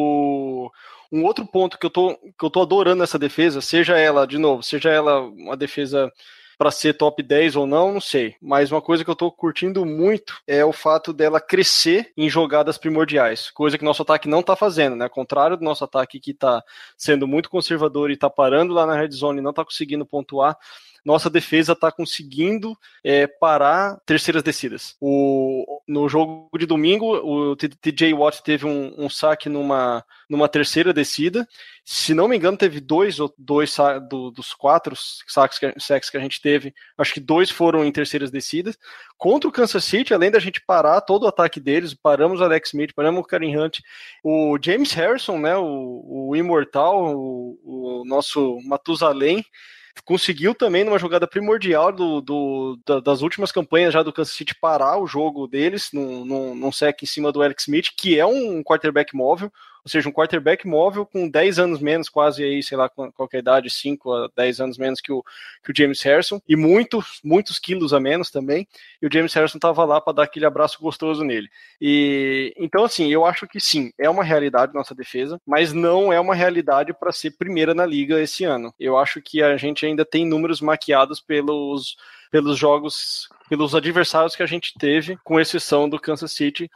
[1.11, 4.37] um outro ponto que eu tô, que eu tô adorando nessa defesa, seja ela, de
[4.37, 6.11] novo, seja ela uma defesa
[6.59, 8.35] para ser top 10 ou não, não sei.
[8.41, 12.77] Mas uma coisa que eu tô curtindo muito é o fato dela crescer em jogadas
[12.77, 15.05] primordiais, coisa que nosso ataque não tá fazendo, né?
[15.05, 16.61] Ao contrário do nosso ataque que tá
[16.97, 20.57] sendo muito conservador e tá parando lá na red zone e não tá conseguindo pontuar
[21.05, 24.95] nossa defesa está conseguindo é, parar terceiras descidas.
[24.99, 30.93] O, no jogo de domingo, o TJ Watt teve um, um, saque numa, numa terceira
[30.93, 31.47] descida.
[31.83, 33.75] Se não me engano, teve dois dois
[34.09, 34.95] do, dos quatro
[35.27, 38.77] saques que, sacks que a gente teve, acho que dois foram em terceiras descidas.
[39.17, 42.69] Contra o Kansas City, além da gente parar todo o ataque deles, paramos o Alex
[42.69, 43.79] Smith, paramos o Karen Hunt,
[44.23, 49.43] o James Harrison, né, o, o imortal, o, o nosso Matusalém,
[50.05, 54.97] conseguiu também, numa jogada primordial do, do, das últimas campanhas já do Kansas City, parar
[54.97, 58.63] o jogo deles num, num, num sec em cima do Alex Smith, que é um
[58.63, 59.51] quarterback móvel
[59.89, 63.69] ou seja, um quarterback móvel com 10 anos menos, quase aí, sei lá, qualquer idade,
[63.71, 65.23] 5 a 10 anos menos que o,
[65.63, 68.67] que o James Harrison, e muitos, muitos quilos a menos também,
[69.01, 71.49] e o James Harrison estava lá para dar aquele abraço gostoso nele.
[71.81, 76.19] E então, assim, eu acho que sim, é uma realidade nossa defesa, mas não é
[76.19, 78.71] uma realidade para ser primeira na liga esse ano.
[78.79, 81.97] Eu acho que a gente ainda tem números maquiados pelos
[82.31, 86.69] pelos jogos, pelos adversários que a gente teve, com exceção do Kansas City,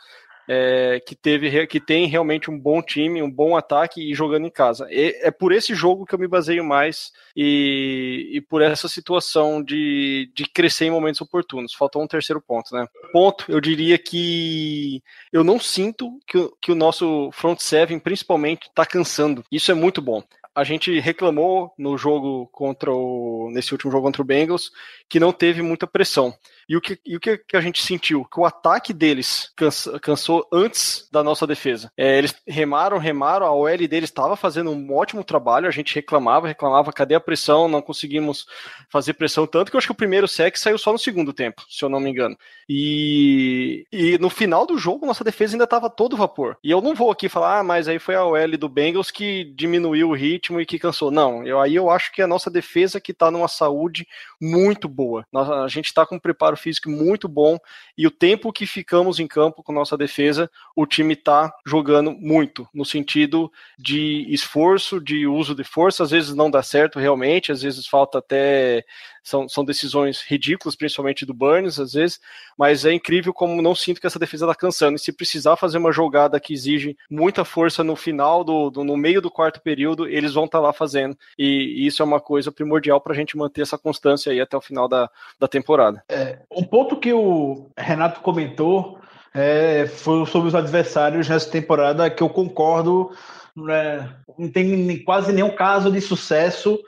[0.48, 4.52] é, que teve que tem realmente um bom time, um bom ataque e jogando em
[4.52, 4.88] casa.
[4.89, 9.64] E, é por esse jogo que eu me baseio mais e, e por essa situação
[9.64, 11.74] de, de crescer em momentos oportunos.
[11.74, 12.86] Faltou um terceiro ponto, né?
[13.12, 18.86] Ponto, eu diria que eu não sinto que, que o nosso front seven, principalmente, está
[18.86, 19.44] cansando.
[19.52, 20.24] Isso é muito bom
[20.56, 23.49] a gente reclamou no jogo contra o.
[23.51, 24.72] nesse último jogo contra o Bengals
[25.10, 26.34] que não teve muita pressão.
[26.68, 28.26] E o que, e o que, a gente sentiu?
[28.26, 31.91] Que o ataque deles cansa, cansou antes da nossa defesa.
[31.97, 36.47] É, eles remaram, remaram, a OL deles estava fazendo um ótimo trabalho, a gente reclamava,
[36.47, 37.68] reclamava, cadê a pressão?
[37.68, 38.45] Não conseguimos
[38.89, 41.64] fazer pressão tanto que eu acho que o primeiro sec saiu só no segundo tempo,
[41.70, 42.38] se eu não me engano.
[42.68, 46.58] E, e no final do jogo, nossa defesa ainda estava todo vapor.
[46.64, 49.43] E eu não vou aqui falar, ah, mas aí foi a OL do Bengals que
[49.56, 51.10] diminuiu o ritmo e que cansou.
[51.10, 54.06] Não, eu, aí eu acho que a nossa defesa que está numa saúde
[54.41, 55.26] muito boa.
[55.34, 57.58] a gente está com um preparo físico muito bom
[57.98, 62.68] e o tempo que ficamos em campo com nossa defesa, o time está jogando muito,
[62.74, 66.04] no sentido de esforço, de uso de força.
[66.04, 68.84] Às vezes não dá certo realmente, às vezes falta até
[69.24, 72.19] são, são decisões ridículas, principalmente do Burns, às vezes,
[72.57, 74.97] mas é incrível como não sinto que essa defesa está cansando.
[74.97, 78.97] E se precisar fazer uma jogada que exige muita força no final, do, do no
[78.97, 81.17] meio do quarto período, eles vão estar tá lá fazendo.
[81.38, 84.57] E, e, isso é uma coisa primordial para a gente manter essa constância aí até
[84.57, 85.09] o final da,
[85.39, 86.03] da temporada.
[86.09, 88.99] É, um ponto que o Renato comentou
[89.34, 93.11] é, foi sobre os adversários nessa temporada que eu concordo.
[93.55, 96.80] Né, não tem quase nenhum caso de sucesso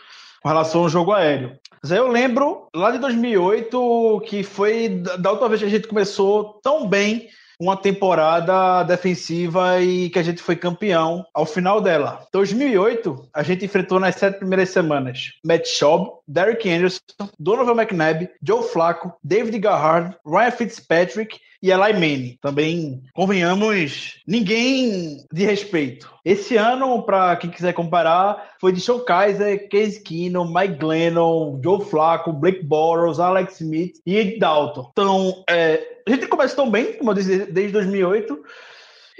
[0.45, 1.57] com relação ao jogo aéreo.
[1.81, 5.87] Mas aí eu lembro lá de 2008 que foi da última vez que a gente
[5.87, 7.27] começou tão bem
[7.59, 12.27] uma temporada defensiva e que a gente foi campeão ao final dela.
[12.31, 16.99] 2008, a gente enfrentou nas sete primeiras semanas Matt Schaub, Derrick Anderson,
[17.39, 21.39] Donovan McNabb, Joe Flacco, David Garrard, Ryan Fitzpatrick
[21.71, 22.37] e Manning.
[22.41, 26.13] Também, convenhamos, ninguém de respeito.
[26.23, 31.83] Esse ano, para quem quiser comparar, foi de Sean Kaiser, Case Keenum, Mike Glennon, Joe
[31.85, 34.89] Flacco, Blake Bortles, Alex Smith e Ed Dalton.
[34.91, 38.43] Então, é, a gente começa tão bem, como eu disse, desde 2008.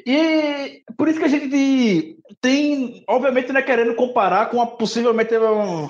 [0.06, 5.90] E por isso que a gente tem, obviamente, né, querendo comparar com a possivelmente uma,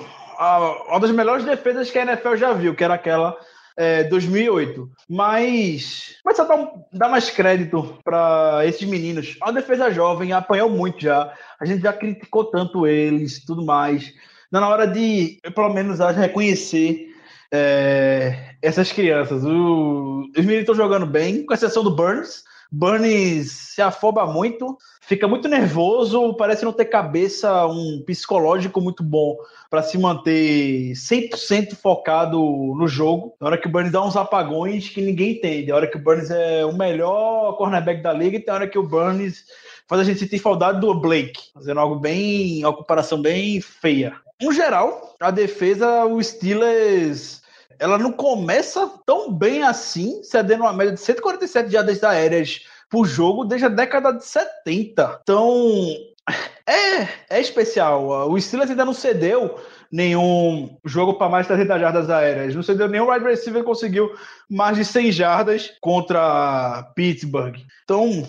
[0.88, 3.36] uma das melhores defesas que a NFL já viu, que era aquela
[3.76, 4.90] é, 2008.
[5.08, 9.36] Mas, mas só dá, dá mais crédito para esses meninos.
[9.40, 11.32] A defesa jovem apanhou muito já.
[11.60, 14.12] A gente já criticou tanto eles tudo mais.
[14.50, 17.14] Na hora de, pelo menos, reconhecer
[17.52, 19.44] é, essas crianças.
[19.44, 22.44] O, os meninos estão jogando bem, com exceção do Burns.
[22.70, 29.36] Burns se afoba muito, fica muito nervoso, parece não ter cabeça, um psicológico muito bom
[29.70, 32.38] para se manter 100% focado
[32.76, 33.34] no jogo.
[33.40, 35.70] Na hora que o Burns dá uns apagões que ninguém entende.
[35.70, 38.78] Na hora que o Burns é o melhor cornerback da liga e tem hora que
[38.78, 39.44] o Burns
[39.86, 44.14] faz a gente sentir saudade do Blake, fazendo algo bem, uma comparação bem feia.
[44.42, 47.40] No geral, a defesa, o Steelers
[47.78, 52.60] ela não começa tão bem assim, cedendo uma média de 147 jardas aéreas
[52.90, 55.20] por jogo desde a década de 70.
[55.22, 55.94] Então,
[56.66, 58.30] é, é especial.
[58.30, 59.58] O Steelers ainda não cedeu
[59.90, 62.54] nenhum jogo para mais de 300 jardas aéreas.
[62.54, 64.12] Não cedeu nenhum wide receiver conseguiu
[64.48, 67.56] mais de 100 jardas contra Pittsburgh.
[67.84, 68.26] Então,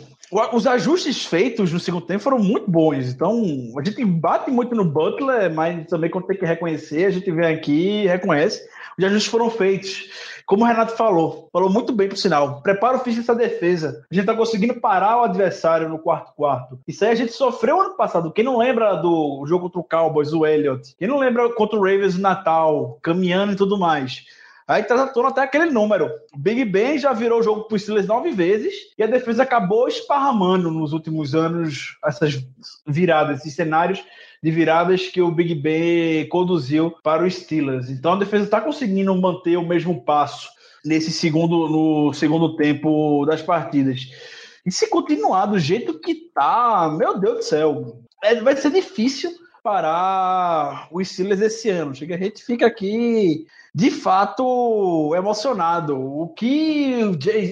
[0.53, 3.09] os ajustes feitos no segundo tempo foram muito bons.
[3.09, 3.41] Então,
[3.77, 7.45] a gente bate muito no Butler, mas também quando tem que reconhecer, a gente vem
[7.45, 8.67] aqui e reconhece
[8.97, 10.09] os ajustes foram feitos.
[10.45, 12.61] Como o Renato falou, falou muito bem pro sinal.
[12.61, 14.05] Prepara o físico dessa defesa.
[14.09, 16.79] A gente tá conseguindo parar o adversário no quarto quarto.
[16.87, 18.31] Isso aí a gente sofreu ano passado.
[18.31, 20.95] Quem não lembra do jogo contra o Cowboys, o Elliott?
[20.97, 24.23] Quem não lembra contra o Ravens no Natal, caminhando e tudo mais?
[24.67, 26.09] Aí traz à tona até aquele número.
[26.33, 29.43] O Big Ben já virou o jogo para os Steelers nove vezes e a defesa
[29.43, 32.45] acabou esparramando nos últimos anos essas
[32.85, 34.03] viradas, esses cenários
[34.41, 37.89] de viradas que o Big Ben conduziu para os Steelers.
[37.89, 40.49] Então a defesa está conseguindo manter o mesmo passo
[40.85, 44.09] nesse segundo no segundo tempo das partidas.
[44.65, 49.31] E se continuar do jeito que tá, meu Deus do céu, é, vai ser difícil
[49.63, 51.91] parar os Steelers esse ano.
[51.91, 53.45] A gente fica aqui
[53.77, 55.95] de fato emocionado.
[55.95, 56.99] O que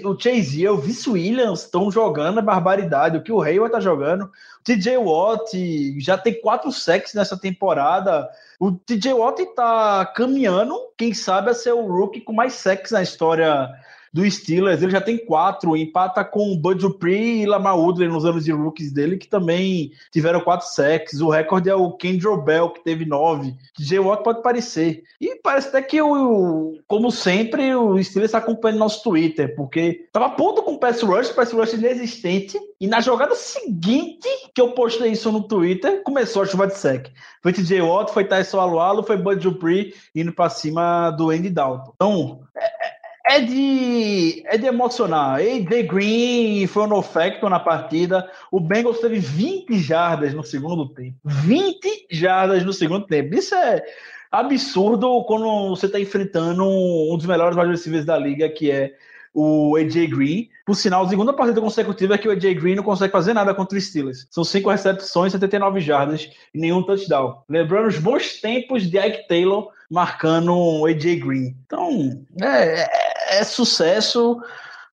[0.04, 3.18] o Chase e o Vince Williams estão jogando é barbaridade.
[3.18, 4.24] O que o Hayward está jogando.
[4.24, 4.32] O
[4.64, 8.28] TJ Watt já tem quatro sacks nessa temporada.
[8.60, 13.04] O TJ Watt está caminhando, quem sabe, a ser o rookie com mais sacks na
[13.04, 13.70] história
[14.16, 14.82] do Steelers.
[14.82, 18.52] Ele já tem quatro, empata com o Bud Dupree e Lamar Woodley nos anos de
[18.54, 21.20] rookies dele, que também tiveram quatro sacks.
[21.20, 23.54] O recorde é o Kendrick Bell, que teve nove.
[23.78, 24.00] J.
[24.00, 25.04] Watt pode parecer.
[25.20, 30.30] E parece até que, o, como sempre, o Steelers está acompanhando nosso Twitter, porque tava
[30.30, 35.12] ponto com o pass rush, pass rush inexistente, e na jogada seguinte que eu postei
[35.12, 37.10] isso no Twitter, começou a chuva de sec.
[37.44, 41.92] Foi TJ Watt, foi Tyson Alualo, foi Bud Dupree indo para cima do Andy Dalton.
[41.96, 42.85] Então, é,
[43.28, 45.40] é de, é de emocionar.
[45.40, 48.30] AJ Green foi um no factor na partida.
[48.52, 51.18] O Bengals teve 20 jardas no segundo tempo.
[51.24, 53.34] 20 jardas no segundo tempo.
[53.34, 53.84] Isso é
[54.32, 58.94] absurdo quando você está enfrentando um dos melhores receivers da liga, que é
[59.34, 60.50] o AJ Green.
[60.64, 63.78] Por sinal, segunda partida consecutiva é que o AJ Green não consegue fazer nada contra
[63.78, 64.28] os Steelers.
[64.30, 67.42] São cinco recepções, 79 jardas e nenhum touchdown.
[67.50, 71.56] Lembrando os bons tempos de Ike Taylor marcando o AJ Green.
[71.66, 74.42] Então, é, é é sucesso.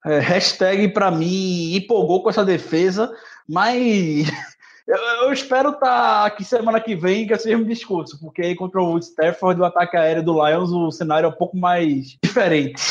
[0.05, 3.14] É, hashtag para mim empolgou com essa defesa,
[3.49, 4.28] mas
[4.86, 8.57] eu, eu espero estar tá aqui semana que vem que seja um discurso, porque aí
[8.57, 12.82] contra o Stafford o ataque aéreo do Lions o cenário é um pouco mais diferente.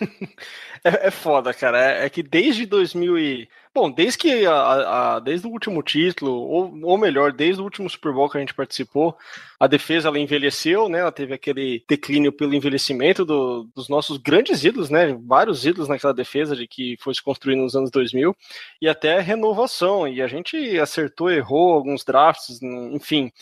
[0.84, 1.78] é, é foda, cara.
[1.80, 6.30] É, é, que desde 2000 e Bom, desde que a, a, desde o último título,
[6.30, 9.16] ou, ou melhor, desde o último Super Bowl que a gente participou,
[9.58, 10.98] a defesa ela envelheceu, né?
[10.98, 15.18] Ela teve aquele declínio pelo envelhecimento do, dos nossos grandes ídolos, né?
[15.26, 18.36] Vários ídolos naquela defesa de que foi se construindo nos anos 2000
[18.80, 20.06] e até renovação.
[20.06, 23.32] E a gente acertou, errou alguns drafts, enfim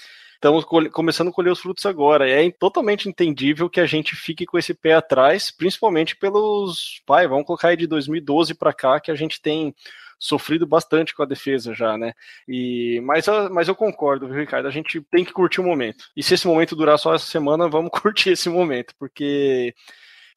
[0.41, 2.29] estamos começando a colher os frutos agora.
[2.29, 7.03] É totalmente entendível que a gente fique com esse pé atrás, principalmente pelos.
[7.05, 9.75] Pai, vamos colocar aí de 2012 para cá, que a gente tem
[10.21, 12.13] sofrido bastante com a defesa já, né?
[12.47, 14.69] E, mas, mas eu concordo, viu, Ricardo?
[14.69, 16.05] A gente tem que curtir o momento.
[16.15, 19.75] E se esse momento durar só essa semana, vamos curtir esse momento, porque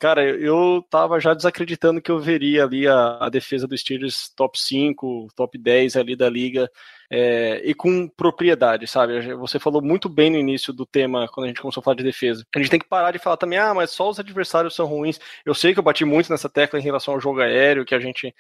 [0.04, 4.60] cara, eu tava já desacreditando que eu veria ali a, a defesa dos Steelers top
[4.60, 6.70] 5, top 10 ali da liga,
[7.10, 9.34] é, e com propriedade, sabe?
[9.36, 12.04] Você falou muito bem no início do tema, quando a gente começou a falar de
[12.04, 12.46] defesa.
[12.54, 15.22] A gente tem que parar de falar também, ah, mas só os adversários são ruins.
[15.46, 18.00] Eu sei que eu bati muito nessa tecla em relação ao jogo aéreo, que a
[18.00, 18.36] gente.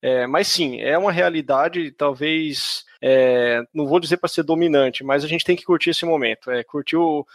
[0.00, 2.84] É, mas sim, é uma realidade, talvez.
[3.02, 6.48] É, não vou dizer para ser dominante, mas a gente tem que curtir esse momento.
[6.48, 7.26] É, curtir o,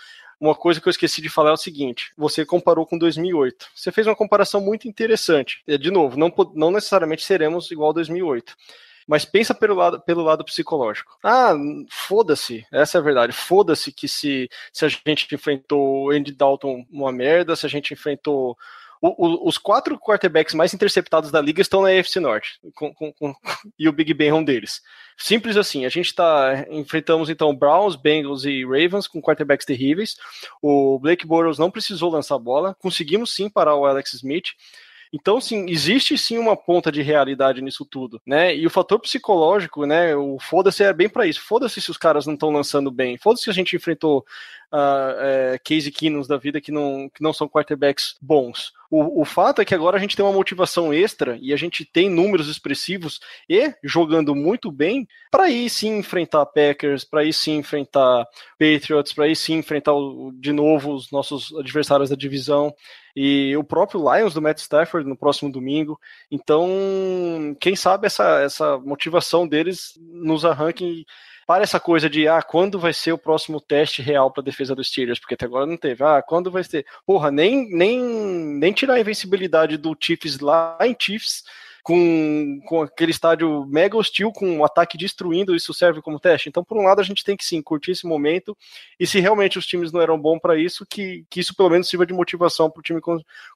[0.43, 3.67] uma coisa que eu esqueci de falar é o seguinte: você comparou com 2008.
[3.73, 5.63] Você fez uma comparação muito interessante.
[5.65, 8.53] É, de novo, não, não necessariamente seremos igual a 2008.
[9.07, 11.17] Mas pensa pelo lado, pelo lado psicológico.
[11.23, 11.53] Ah,
[11.89, 13.33] foda-se, essa é a verdade.
[13.33, 18.57] Foda-se que se, se a gente enfrentou Andy Dalton uma merda, se a gente enfrentou
[19.03, 23.11] o, o, os quatro quarterbacks mais interceptados da liga estão na AFC Norte, com, com,
[23.11, 23.35] com,
[23.77, 24.81] e o Big Ben é um deles.
[25.17, 30.15] Simples assim, a gente está enfrentamos então Browns, Bengals e Ravens com quarterbacks terríveis.
[30.61, 34.51] O Blake Bortles não precisou lançar bola, conseguimos sim parar o Alex Smith.
[35.15, 38.55] Então, sim, existe sim uma ponta de realidade nisso tudo, né?
[38.55, 40.15] E o fator psicológico, né?
[40.15, 41.39] O foda-se é bem para isso.
[41.39, 43.15] Foda-se se os caras não estão lançando bem.
[43.15, 44.25] Foda-se se a gente enfrentou
[44.73, 48.73] uh, é, Casey Keenums da vida que não, que não são quarterbacks bons.
[48.89, 51.85] O, o fato é que agora a gente tem uma motivação extra e a gente
[51.85, 53.19] tem números expressivos
[53.49, 58.25] e jogando muito bem para ir sim enfrentar Packers, para ir sim enfrentar
[58.59, 62.73] Patriots, para ir sim enfrentar o, de novo os nossos adversários da divisão
[63.15, 65.99] e o próprio Lions do Matt Stafford no próximo domingo.
[66.31, 66.67] Então,
[67.59, 71.05] quem sabe essa, essa motivação deles nos arranque
[71.45, 74.87] para essa coisa de ah, quando vai ser o próximo teste real para defesa dos
[74.87, 76.03] Steelers, porque até agora não teve.
[76.03, 76.85] Ah, quando vai ser?
[77.05, 81.43] Porra, nem nem nem tirar a invencibilidade do Chiefs lá em Chiefs
[81.83, 86.47] com, com aquele estádio mega hostil, com um ataque destruindo, isso serve como teste.
[86.47, 88.57] Então, por um lado, a gente tem que sim curtir esse momento,
[88.97, 91.89] e se realmente os times não eram bons para isso, que, que isso pelo menos
[91.89, 93.01] sirva de motivação para o time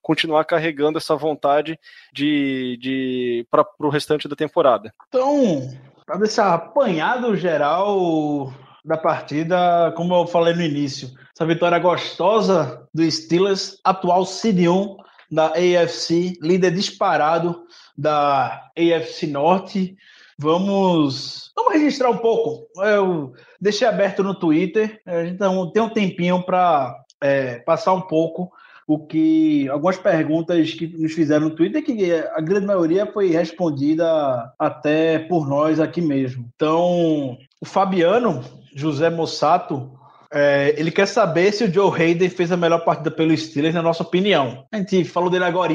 [0.02, 1.80] continuar carregando essa vontade
[2.12, 4.94] de, de para o restante da temporada.
[5.08, 5.70] Então,
[6.08, 8.54] para esse apanhado geral
[8.84, 14.96] da partida, como eu falei no início, essa vitória gostosa do Steelers, atual seed 1
[15.30, 17.62] da AFC, líder disparado
[17.98, 19.98] da AFC Norte.
[20.40, 22.70] Vamos, vamos registrar um pouco.
[22.82, 25.38] Eu deixei aberto no Twitter, a gente
[25.74, 28.50] tem um tempinho para é, passar um pouco
[28.88, 34.54] o que algumas perguntas que nos fizeram no Twitter, que a grande maioria foi respondida
[34.58, 36.50] até por nós aqui mesmo.
[36.56, 38.42] Então, o Fabiano
[38.74, 39.92] José Mossato
[40.32, 43.82] é, ele quer saber se o Joe Hayden fez a melhor partida pelo Steelers, na
[43.82, 44.66] nossa opinião.
[44.72, 45.74] A gente falou dele agora.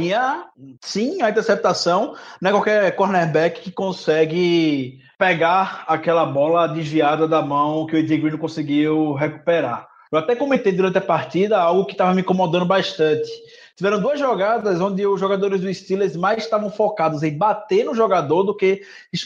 [0.81, 2.15] Sim, a interceptação.
[2.41, 8.19] Não é qualquer cornerback que consegue pegar aquela bola desviada da mão que o Eddie
[8.19, 9.89] Green não conseguiu recuperar.
[10.13, 13.31] Eu até comentei durante a partida algo que estava me incomodando bastante.
[13.75, 18.43] Tiveram duas jogadas onde os jogadores do Steelers mais estavam focados em bater no jogador
[18.43, 18.83] do que,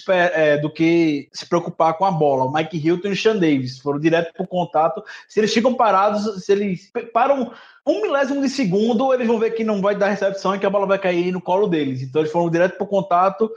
[0.08, 2.44] é, do que se preocupar com a bola.
[2.44, 5.02] O Mike Hilton e o Sean Davis foram direto para o contato.
[5.28, 7.52] Se eles ficam parados, se eles param
[7.84, 10.70] um milésimo de segundo, eles vão ver que não vai dar recepção e que a
[10.70, 12.00] bola vai cair no colo deles.
[12.00, 13.50] Então eles foram direto para o contato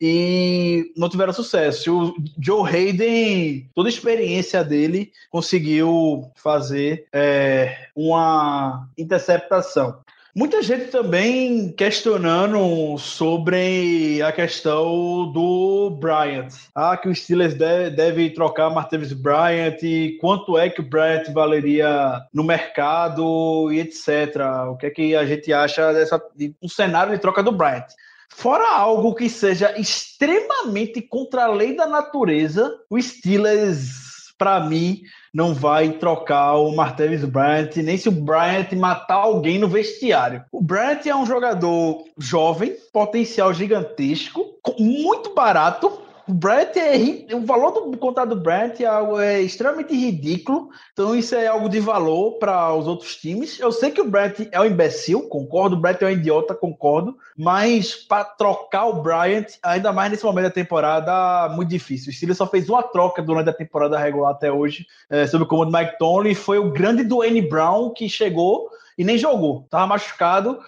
[0.00, 1.96] e não tiveram sucesso.
[1.96, 9.98] O Joe Hayden, toda a experiência dele, conseguiu fazer é, uma interceptação.
[10.38, 16.52] Muita gente também questionando sobre a questão do Bryant.
[16.74, 19.78] Ah, que o Steelers deve, deve trocar Martavis Bryant,
[20.20, 24.36] quanto é que o Bryant valeria no mercado e etc.
[24.70, 26.20] O que é que a gente acha dessa
[26.60, 27.86] um cenário de troca do Bryant?
[28.30, 35.00] Fora algo que seja extremamente contra a lei da natureza, o Steelers, para mim,
[35.32, 40.44] não vai trocar o Martavis Bryant, nem se o Bryant matar alguém no vestiário.
[40.52, 44.44] O Bryant é um jogador jovem, potencial gigantesco,
[44.78, 49.94] muito barato, O Brett é o valor do contrato do Brett é, algo, é extremamente
[49.94, 50.70] ridículo.
[50.92, 53.60] Então isso é algo de valor para os outros times.
[53.60, 55.76] Eu sei que o Brett é um imbecil, concordo.
[55.76, 57.16] O Brett é um idiota, concordo.
[57.38, 62.10] Mas para trocar o Bryant, ainda mais nesse momento da temporada, muito difícil.
[62.10, 65.46] O Steelers só fez uma troca durante a temporada regular até hoje, é, sob o
[65.46, 66.34] comando do Mike Tomlin.
[66.34, 68.68] Foi o grande Dwayne Brown que chegou
[68.98, 69.64] e nem jogou.
[69.70, 70.58] Tava machucado.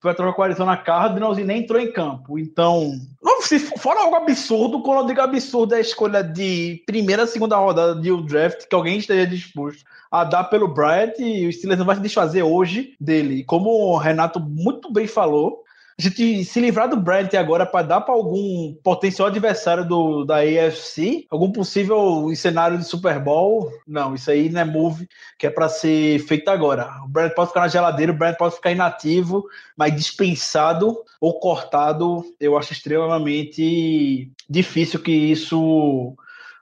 [0.00, 2.38] Foi a troca com a Arizona Cardinals e nem entrou em campo.
[2.38, 2.92] Então,
[3.22, 7.56] não, se for algo absurdo, quando eu digo absurdo é a escolha de primeira, segunda
[7.56, 11.78] rodada de um draft que alguém esteja disposto a dar pelo Bryant e o Steelers
[11.78, 13.44] não vai se desfazer hoje dele.
[13.44, 15.64] Como o Renato muito bem falou,
[15.98, 20.36] a gente se livrar do Bryant agora para dar para algum potencial adversário do, da
[20.36, 25.50] AFC, algum possível cenário de Super Bowl, não, isso aí não é move que é
[25.50, 26.88] para ser feito agora.
[27.04, 29.44] O Bryant pode ficar na geladeira, o Bryant pode ficar inativo,
[29.76, 36.14] mas dispensado ou cortado, eu acho extremamente difícil que isso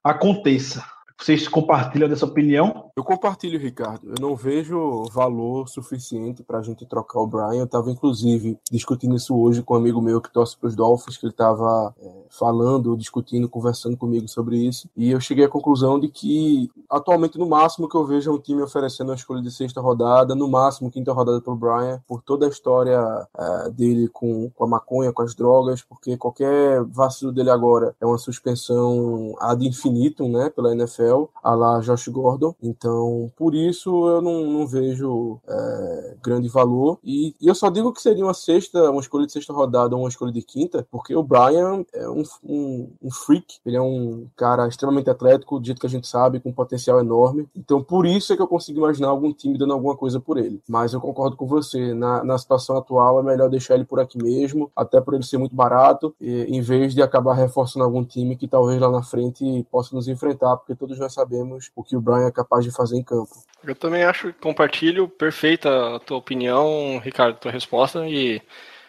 [0.02, 0.82] aconteça.
[1.18, 2.85] Vocês compartilham dessa opinião?
[2.98, 4.08] Eu compartilho, Ricardo.
[4.08, 7.58] Eu não vejo valor suficiente para a gente trocar o Brian.
[7.58, 11.18] Eu estava, inclusive, discutindo isso hoje com um amigo meu que torce para os Dolphins,
[11.18, 14.88] que ele estava é, falando, discutindo, conversando comigo sobre isso.
[14.96, 18.38] E eu cheguei à conclusão de que, atualmente, no máximo que eu vejo é um
[18.38, 22.22] time oferecendo uma escolha de sexta rodada, no máximo quinta rodada para o Brian, por
[22.22, 22.98] toda a história
[23.38, 28.06] é, dele com, com a maconha, com as drogas, porque qualquer vacilo dele agora é
[28.06, 32.54] uma suspensão ad infinitum, né, pela NFL, a lá Josh Gordon.
[32.62, 32.85] Então,
[33.36, 36.98] por isso eu não, não vejo é, grande valor.
[37.02, 40.02] E, e eu só digo que seria uma sexta, uma escolha de sexta rodada ou
[40.02, 44.26] uma escolha de quinta, porque o Brian é um, um, um freak, ele é um
[44.36, 47.48] cara extremamente atlético, do jeito que a gente sabe, com um potencial enorme.
[47.56, 50.60] Então, por isso é que eu consigo imaginar algum time dando alguma coisa por ele.
[50.68, 54.22] Mas eu concordo com você, na, na situação atual é melhor deixar ele por aqui
[54.22, 58.36] mesmo, até por ele ser muito barato, e, em vez de acabar reforçando algum time
[58.36, 62.00] que talvez lá na frente possa nos enfrentar, porque todos nós sabemos o que o
[62.00, 63.30] Brian é capaz de fazer em campo.
[63.64, 68.40] Eu também acho, compartilho, perfeita a tua opinião, Ricardo, tua resposta, e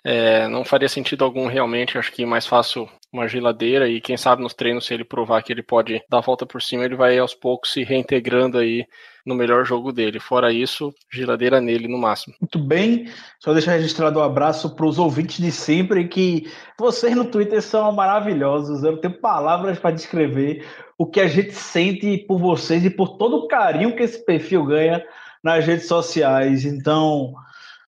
[0.03, 4.43] é, não faria sentido algum realmente, acho que mais fácil uma geladeira e quem sabe
[4.43, 7.17] nos treinos se ele provar que ele pode dar a volta por cima, ele vai
[7.17, 8.85] aos poucos se reintegrando aí
[9.25, 10.19] no melhor jogo dele.
[10.19, 12.35] Fora isso, geladeira nele no máximo.
[12.39, 13.09] Muito bem.
[13.39, 17.91] Só deixar registrado um abraço para os ouvintes de sempre, que vocês no Twitter são
[17.91, 18.83] maravilhosos.
[18.83, 20.65] Eu não tenho palavras para descrever
[20.97, 24.65] o que a gente sente por vocês e por todo o carinho que esse perfil
[24.65, 25.05] ganha
[25.43, 26.65] nas redes sociais.
[26.65, 27.35] Então,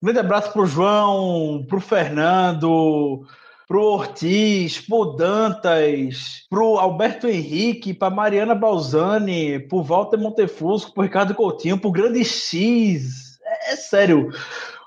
[0.01, 3.25] um grande abraço para o João, para o Fernando,
[3.67, 11.35] pro Ortiz, pro Dantas, pro Alberto Henrique, pra Mariana Balzani, pro Walter Montefusco, pro Ricardo
[11.35, 13.39] Coutinho, pro Grande X.
[13.43, 14.31] É, é sério.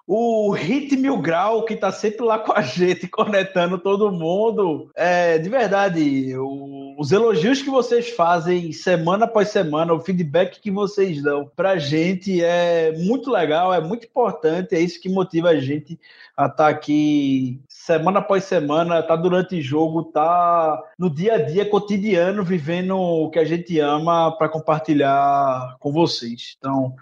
[0.06, 4.90] O Hit Mil Grau, que tá sempre lá com a gente, conectando todo mundo.
[4.96, 10.70] É, de verdade, o- os elogios que vocês fazem semana após semana, o feedback que
[10.70, 15.56] vocês dão pra gente é muito legal, é muito importante, é isso que motiva a
[15.60, 15.98] gente
[16.36, 22.42] a estar aqui semana após semana, tá durante jogo, tá no dia a dia cotidiano,
[22.44, 26.56] vivendo o que a gente ama para compartilhar com vocês.
[26.58, 26.94] Então,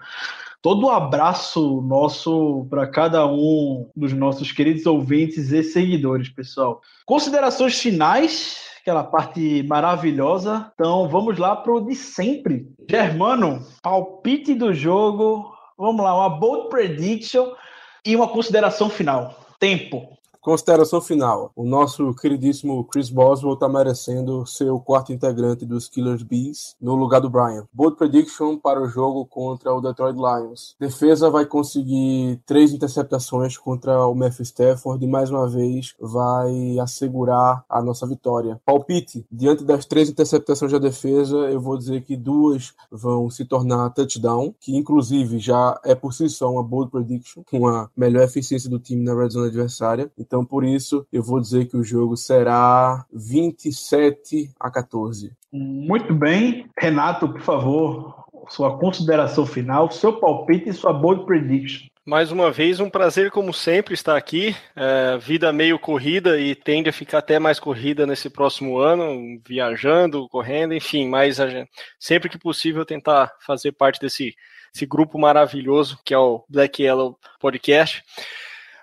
[0.61, 6.81] todo um abraço nosso para cada um dos nossos queridos ouvintes e seguidores, pessoal.
[7.05, 10.71] Considerações finais, aquela parte maravilhosa.
[10.73, 12.67] Então, vamos lá pro de sempre.
[12.89, 15.51] Germano, palpite do jogo.
[15.77, 17.53] Vamos lá, uma bold prediction
[18.05, 19.35] e uma consideração final.
[19.59, 20.20] Tempo.
[20.41, 21.51] Consideração final.
[21.55, 26.95] O nosso queridíssimo Chris Boswell está merecendo ser o quarto integrante dos Killers Bees no
[26.95, 27.67] lugar do Brian.
[27.71, 30.75] Bold prediction para o jogo contra o Detroit Lions.
[30.79, 37.63] Defesa vai conseguir três interceptações contra o Matthew Stafford e mais uma vez vai assegurar
[37.69, 38.59] a nossa vitória.
[38.65, 39.23] Palpite.
[39.31, 44.55] Diante das três interceptações da defesa, eu vou dizer que duas vão se tornar touchdown,
[44.59, 48.79] que inclusive já é por si só uma bold prediction, com a melhor eficiência do
[48.79, 50.11] time na red zone adversária.
[50.31, 55.33] Então, por isso, eu vou dizer que o jogo será 27 a 14.
[55.51, 56.69] Muito bem.
[56.79, 61.89] Renato, por favor, sua consideração final, seu palpite e sua bold prediction.
[62.05, 64.55] Mais uma vez, um prazer, como sempre, estar aqui.
[64.73, 70.29] É, vida meio corrida e tende a ficar até mais corrida nesse próximo ano, viajando,
[70.29, 71.69] correndo, enfim, mas a gente,
[71.99, 74.33] sempre que possível tentar fazer parte desse,
[74.73, 78.01] desse grupo maravilhoso que é o Black Yellow Podcast.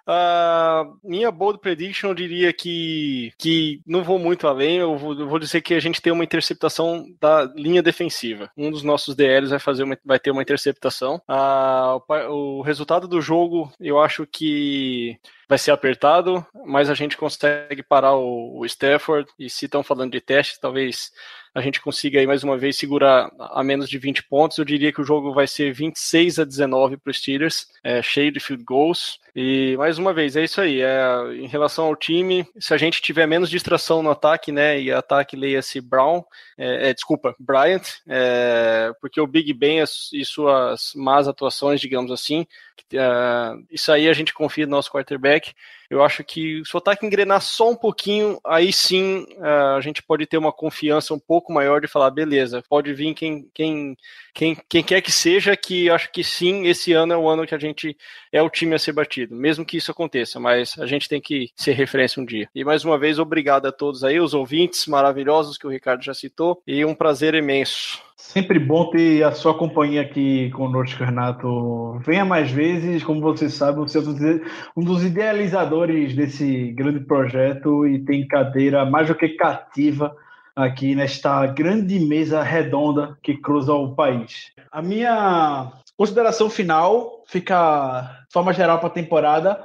[0.08, 5.28] Uh, minha bold prediction, eu diria que, que não vou muito além, eu vou, eu
[5.28, 8.50] vou, dizer que a gente tem uma interceptação da linha defensiva.
[8.56, 11.20] Um dos nossos DLs vai, fazer uma, vai ter uma interceptação.
[11.28, 12.00] Uh,
[12.30, 17.82] o, o resultado do jogo, eu acho que vai ser apertado, mas a gente consegue
[17.82, 19.30] parar o, o Stafford.
[19.38, 21.12] E se estão falando de teste, talvez
[21.58, 24.56] a gente consiga aí mais uma vez segurar a menos de 20 pontos.
[24.56, 28.30] Eu diria que o jogo vai ser 26 a 19 para os Steelers, é, cheio
[28.30, 29.18] de field goals.
[29.34, 30.80] E mais uma vez, é isso aí.
[30.80, 30.98] É,
[31.34, 34.80] em relação ao time, se a gente tiver menos distração no ataque, né?
[34.80, 36.22] E ataque leia-se Brown,
[36.56, 39.82] é, é, desculpa, Bryant, é, porque o Big Ben
[40.12, 42.46] e suas más atuações, digamos assim,
[42.94, 45.52] é, isso aí a gente confia no nosso quarterback.
[45.90, 50.02] Eu acho que se o ataque engrenar só um pouquinho, aí sim uh, a gente
[50.02, 53.96] pode ter uma confiança um pouco maior de falar, beleza, pode vir quem, quem,
[54.34, 57.54] quem, quem quer que seja, que acho que sim, esse ano é o ano que
[57.54, 57.96] a gente
[58.30, 61.50] é o time a ser batido, mesmo que isso aconteça, mas a gente tem que
[61.56, 62.50] ser referência um dia.
[62.54, 66.12] E mais uma vez, obrigado a todos aí, os ouvintes maravilhosos que o Ricardo já
[66.12, 68.07] citou, e um prazer imenso.
[68.20, 71.98] Sempre bom ter a sua companhia aqui conosco, Renato.
[72.00, 74.40] Venha mais vezes, como você sabe, você é
[74.76, 80.14] um dos idealizadores desse grande projeto e tem cadeira mais do que cativa
[80.54, 84.52] aqui nesta grande mesa redonda que cruza o país.
[84.72, 89.64] A minha consideração final fica de forma geral para a temporada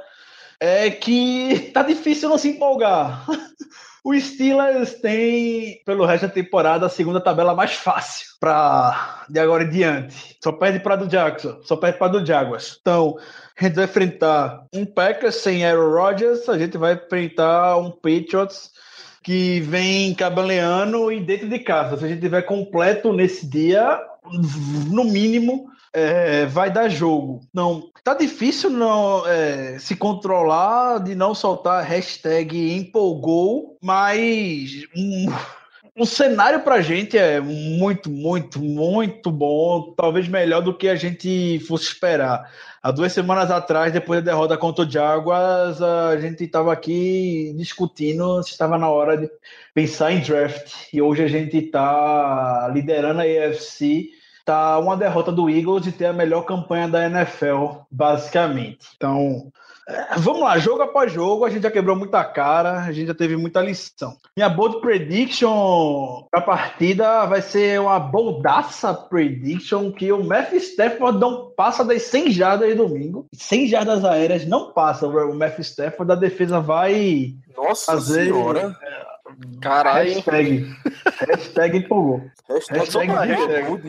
[0.59, 3.25] é que tá difícil não se empolgar.
[4.03, 9.63] O Steelers tem, pelo resto da temporada, a segunda tabela mais fácil para de agora
[9.63, 10.37] em diante.
[10.43, 12.77] Só perde para do Jackson, só perde para do Jaguars.
[12.81, 13.17] Então,
[13.57, 18.71] a gente vai enfrentar um Packers sem Aaron Rodgers, a gente vai enfrentar um Patriots
[19.23, 21.97] que vem cabaleando e dentro de casa.
[21.97, 24.01] Se a gente tiver completo nesse dia,
[24.91, 27.41] no mínimo, é, vai dar jogo.
[27.53, 35.27] Não, tá difícil não é, se controlar de não soltar hashtag empolgou, mas um,
[35.95, 41.59] um cenário pra gente é muito, muito, muito bom, talvez melhor do que a gente
[41.67, 42.51] fosse esperar.
[42.81, 48.43] Há duas semanas atrás, depois da derrota contra o Jaguars, a gente estava aqui discutindo
[48.43, 49.29] se estava na hora de
[49.73, 50.73] pensar em draft.
[50.91, 54.09] E hoje a gente está liderando a AFC
[54.45, 58.87] tá uma derrota do Eagles de ter a melhor campanha da NFL, basicamente.
[58.95, 59.51] Então,
[59.87, 63.13] é, vamos lá, jogo após jogo, a gente já quebrou muita cara, a gente já
[63.13, 64.15] teve muita lição.
[64.35, 71.19] Minha bold prediction para a partida vai ser uma boldaça prediction que o Matthew Stafford
[71.19, 73.27] não passa das 100 jardas domingo.
[73.33, 78.25] 100 jardas aéreas não passa o Matthew Stafford, a defesa vai Nossa fazer...
[78.25, 78.75] senhora!
[79.61, 80.13] Caralho.
[80.13, 80.75] Hashtag.
[81.27, 82.21] Hashtag empolgou.
[82.49, 83.81] Hashtag, Hashtag.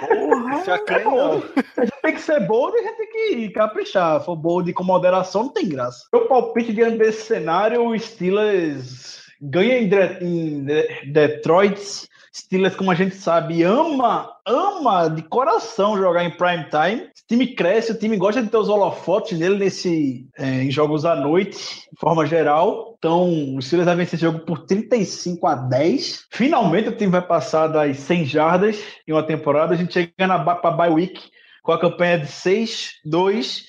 [0.00, 1.10] Porra, é não.
[1.10, 1.52] bold.
[1.76, 4.20] A gente tem que ser bold e a gente tem que caprichar.
[4.20, 6.06] Se for bold com moderação, não tem graça.
[6.12, 12.08] Meu palpite diante desse cenário, o Steelers ganha em, De- em De- Detroit.
[12.40, 17.02] Steelers, como a gente sabe, ama, ama de coração jogar em prime time.
[17.02, 21.04] O time cresce, o time gosta de ter os holofotes nele nesse, é, em jogos
[21.04, 21.58] à noite,
[21.92, 22.96] de forma geral.
[22.98, 26.26] Então, o Steelers vai vencer esse jogo por 35 a 10.
[26.30, 29.74] Finalmente o time vai passar das 100 jardas em uma temporada.
[29.74, 31.20] A gente chega na para bye week
[31.62, 33.62] com a campanha de 6-2.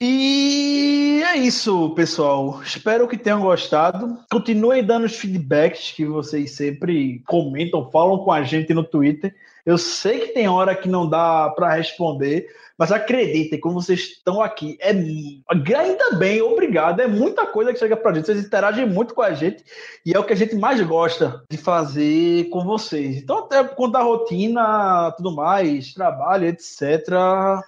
[0.00, 2.60] E é isso, pessoal.
[2.62, 4.18] Espero que tenham gostado.
[4.30, 9.34] Continuem dando os feedbacks que vocês sempre comentam, falam com a gente no Twitter.
[9.64, 12.46] Eu sei que tem hora que não dá para responder,
[12.78, 17.00] mas acreditem, como vocês estão aqui, é ainda bem, obrigado.
[17.00, 18.26] É muita coisa que chega pra gente.
[18.26, 19.64] Vocês interagem muito com a gente
[20.04, 23.16] e é o que a gente mais gosta de fazer com vocês.
[23.16, 27.08] Então, até por conta da rotina, tudo mais, trabalho, etc.,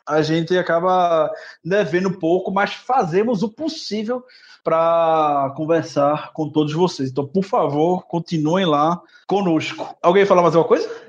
[0.06, 1.30] a gente acaba
[1.64, 4.22] devendo um pouco, mas fazemos o possível
[4.62, 7.11] para conversar com todos vocês.
[7.11, 9.96] Então, por favor, continuem lá conosco.
[10.02, 11.07] Alguém falar mais alguma coisa?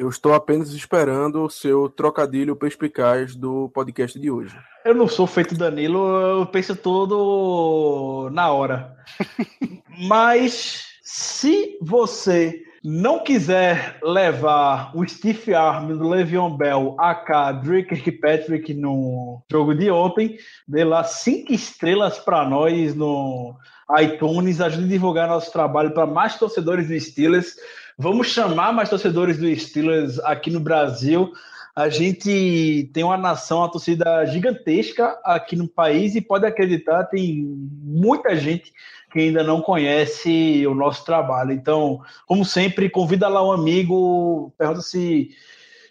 [0.00, 4.56] Eu estou apenas esperando o seu trocadilho perspicaz do podcast de hoje.
[4.82, 8.96] Eu não sou feito Danilo, eu penso todo na hora.
[10.08, 18.72] Mas se você não quiser levar o Steve Arm do Le'Veon Bell, AK Drake Kirkpatrick
[18.72, 23.54] no jogo de ontem, dê lá cinco estrelas para nós no
[23.98, 27.56] iTunes, ajude a divulgar nosso trabalho para mais torcedores do Steelers.
[28.02, 31.34] Vamos chamar mais torcedores do Steelers aqui no Brasil.
[31.76, 37.44] A gente tem uma nação, uma torcida gigantesca aqui no país e pode acreditar, tem
[37.82, 38.72] muita gente
[39.12, 41.52] que ainda não conhece o nosso trabalho.
[41.52, 45.36] Então, como sempre, convida lá um amigo, pergunta se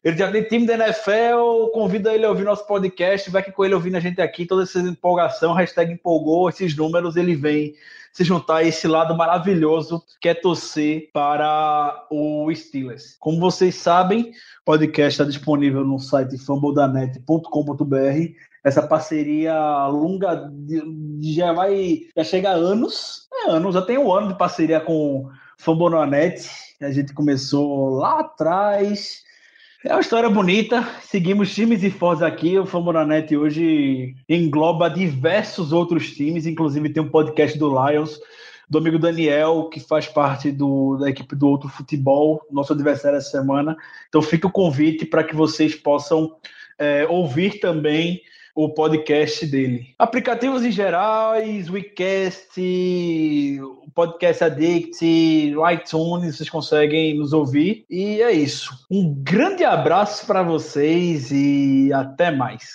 [0.03, 3.64] Ele já tem time da NFL, convida ele a ouvir nosso podcast, vai que com
[3.64, 7.76] ele ouvindo a gente aqui, toda essa empolgação, hashtag empolgou, esses números, ele vem
[8.14, 13.16] se juntar a esse lado maravilhoso que é torcer para o Steelers.
[13.20, 14.32] Como vocês sabem,
[14.62, 18.34] o podcast está disponível no site fumbledanet.com.br.
[18.64, 20.51] Essa parceria longa
[21.22, 25.30] já vai já chega a anos, é anos, já tem um ano de parceria com
[25.57, 26.49] Fambonanet.
[26.82, 29.24] A gente começou lá atrás.
[29.86, 30.86] É uma história bonita.
[31.02, 32.60] Seguimos times e fortes aqui.
[32.60, 38.20] O Fambonanet hoje engloba diversos outros times, inclusive tem um podcast do Lions,
[38.70, 43.30] do amigo Daniel, que faz parte do, da equipe do Outro Futebol, nosso adversário essa
[43.30, 43.78] semana.
[44.10, 46.36] Então fica o convite para que vocês possam
[46.78, 48.22] é, ouvir também
[48.64, 49.88] o podcast dele.
[49.97, 51.36] Aplicativos em geral,
[51.72, 52.62] WeCast,
[53.95, 55.05] Podcast Addict,
[55.72, 57.86] iTunes, vocês conseguem nos ouvir.
[57.89, 58.86] E é isso.
[58.91, 62.68] Um grande abraço para vocês e até mais.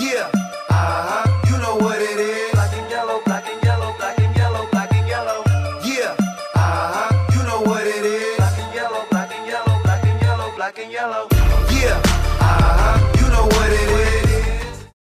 [0.00, 0.30] Yeah.
[0.70, 1.23] Uh-huh.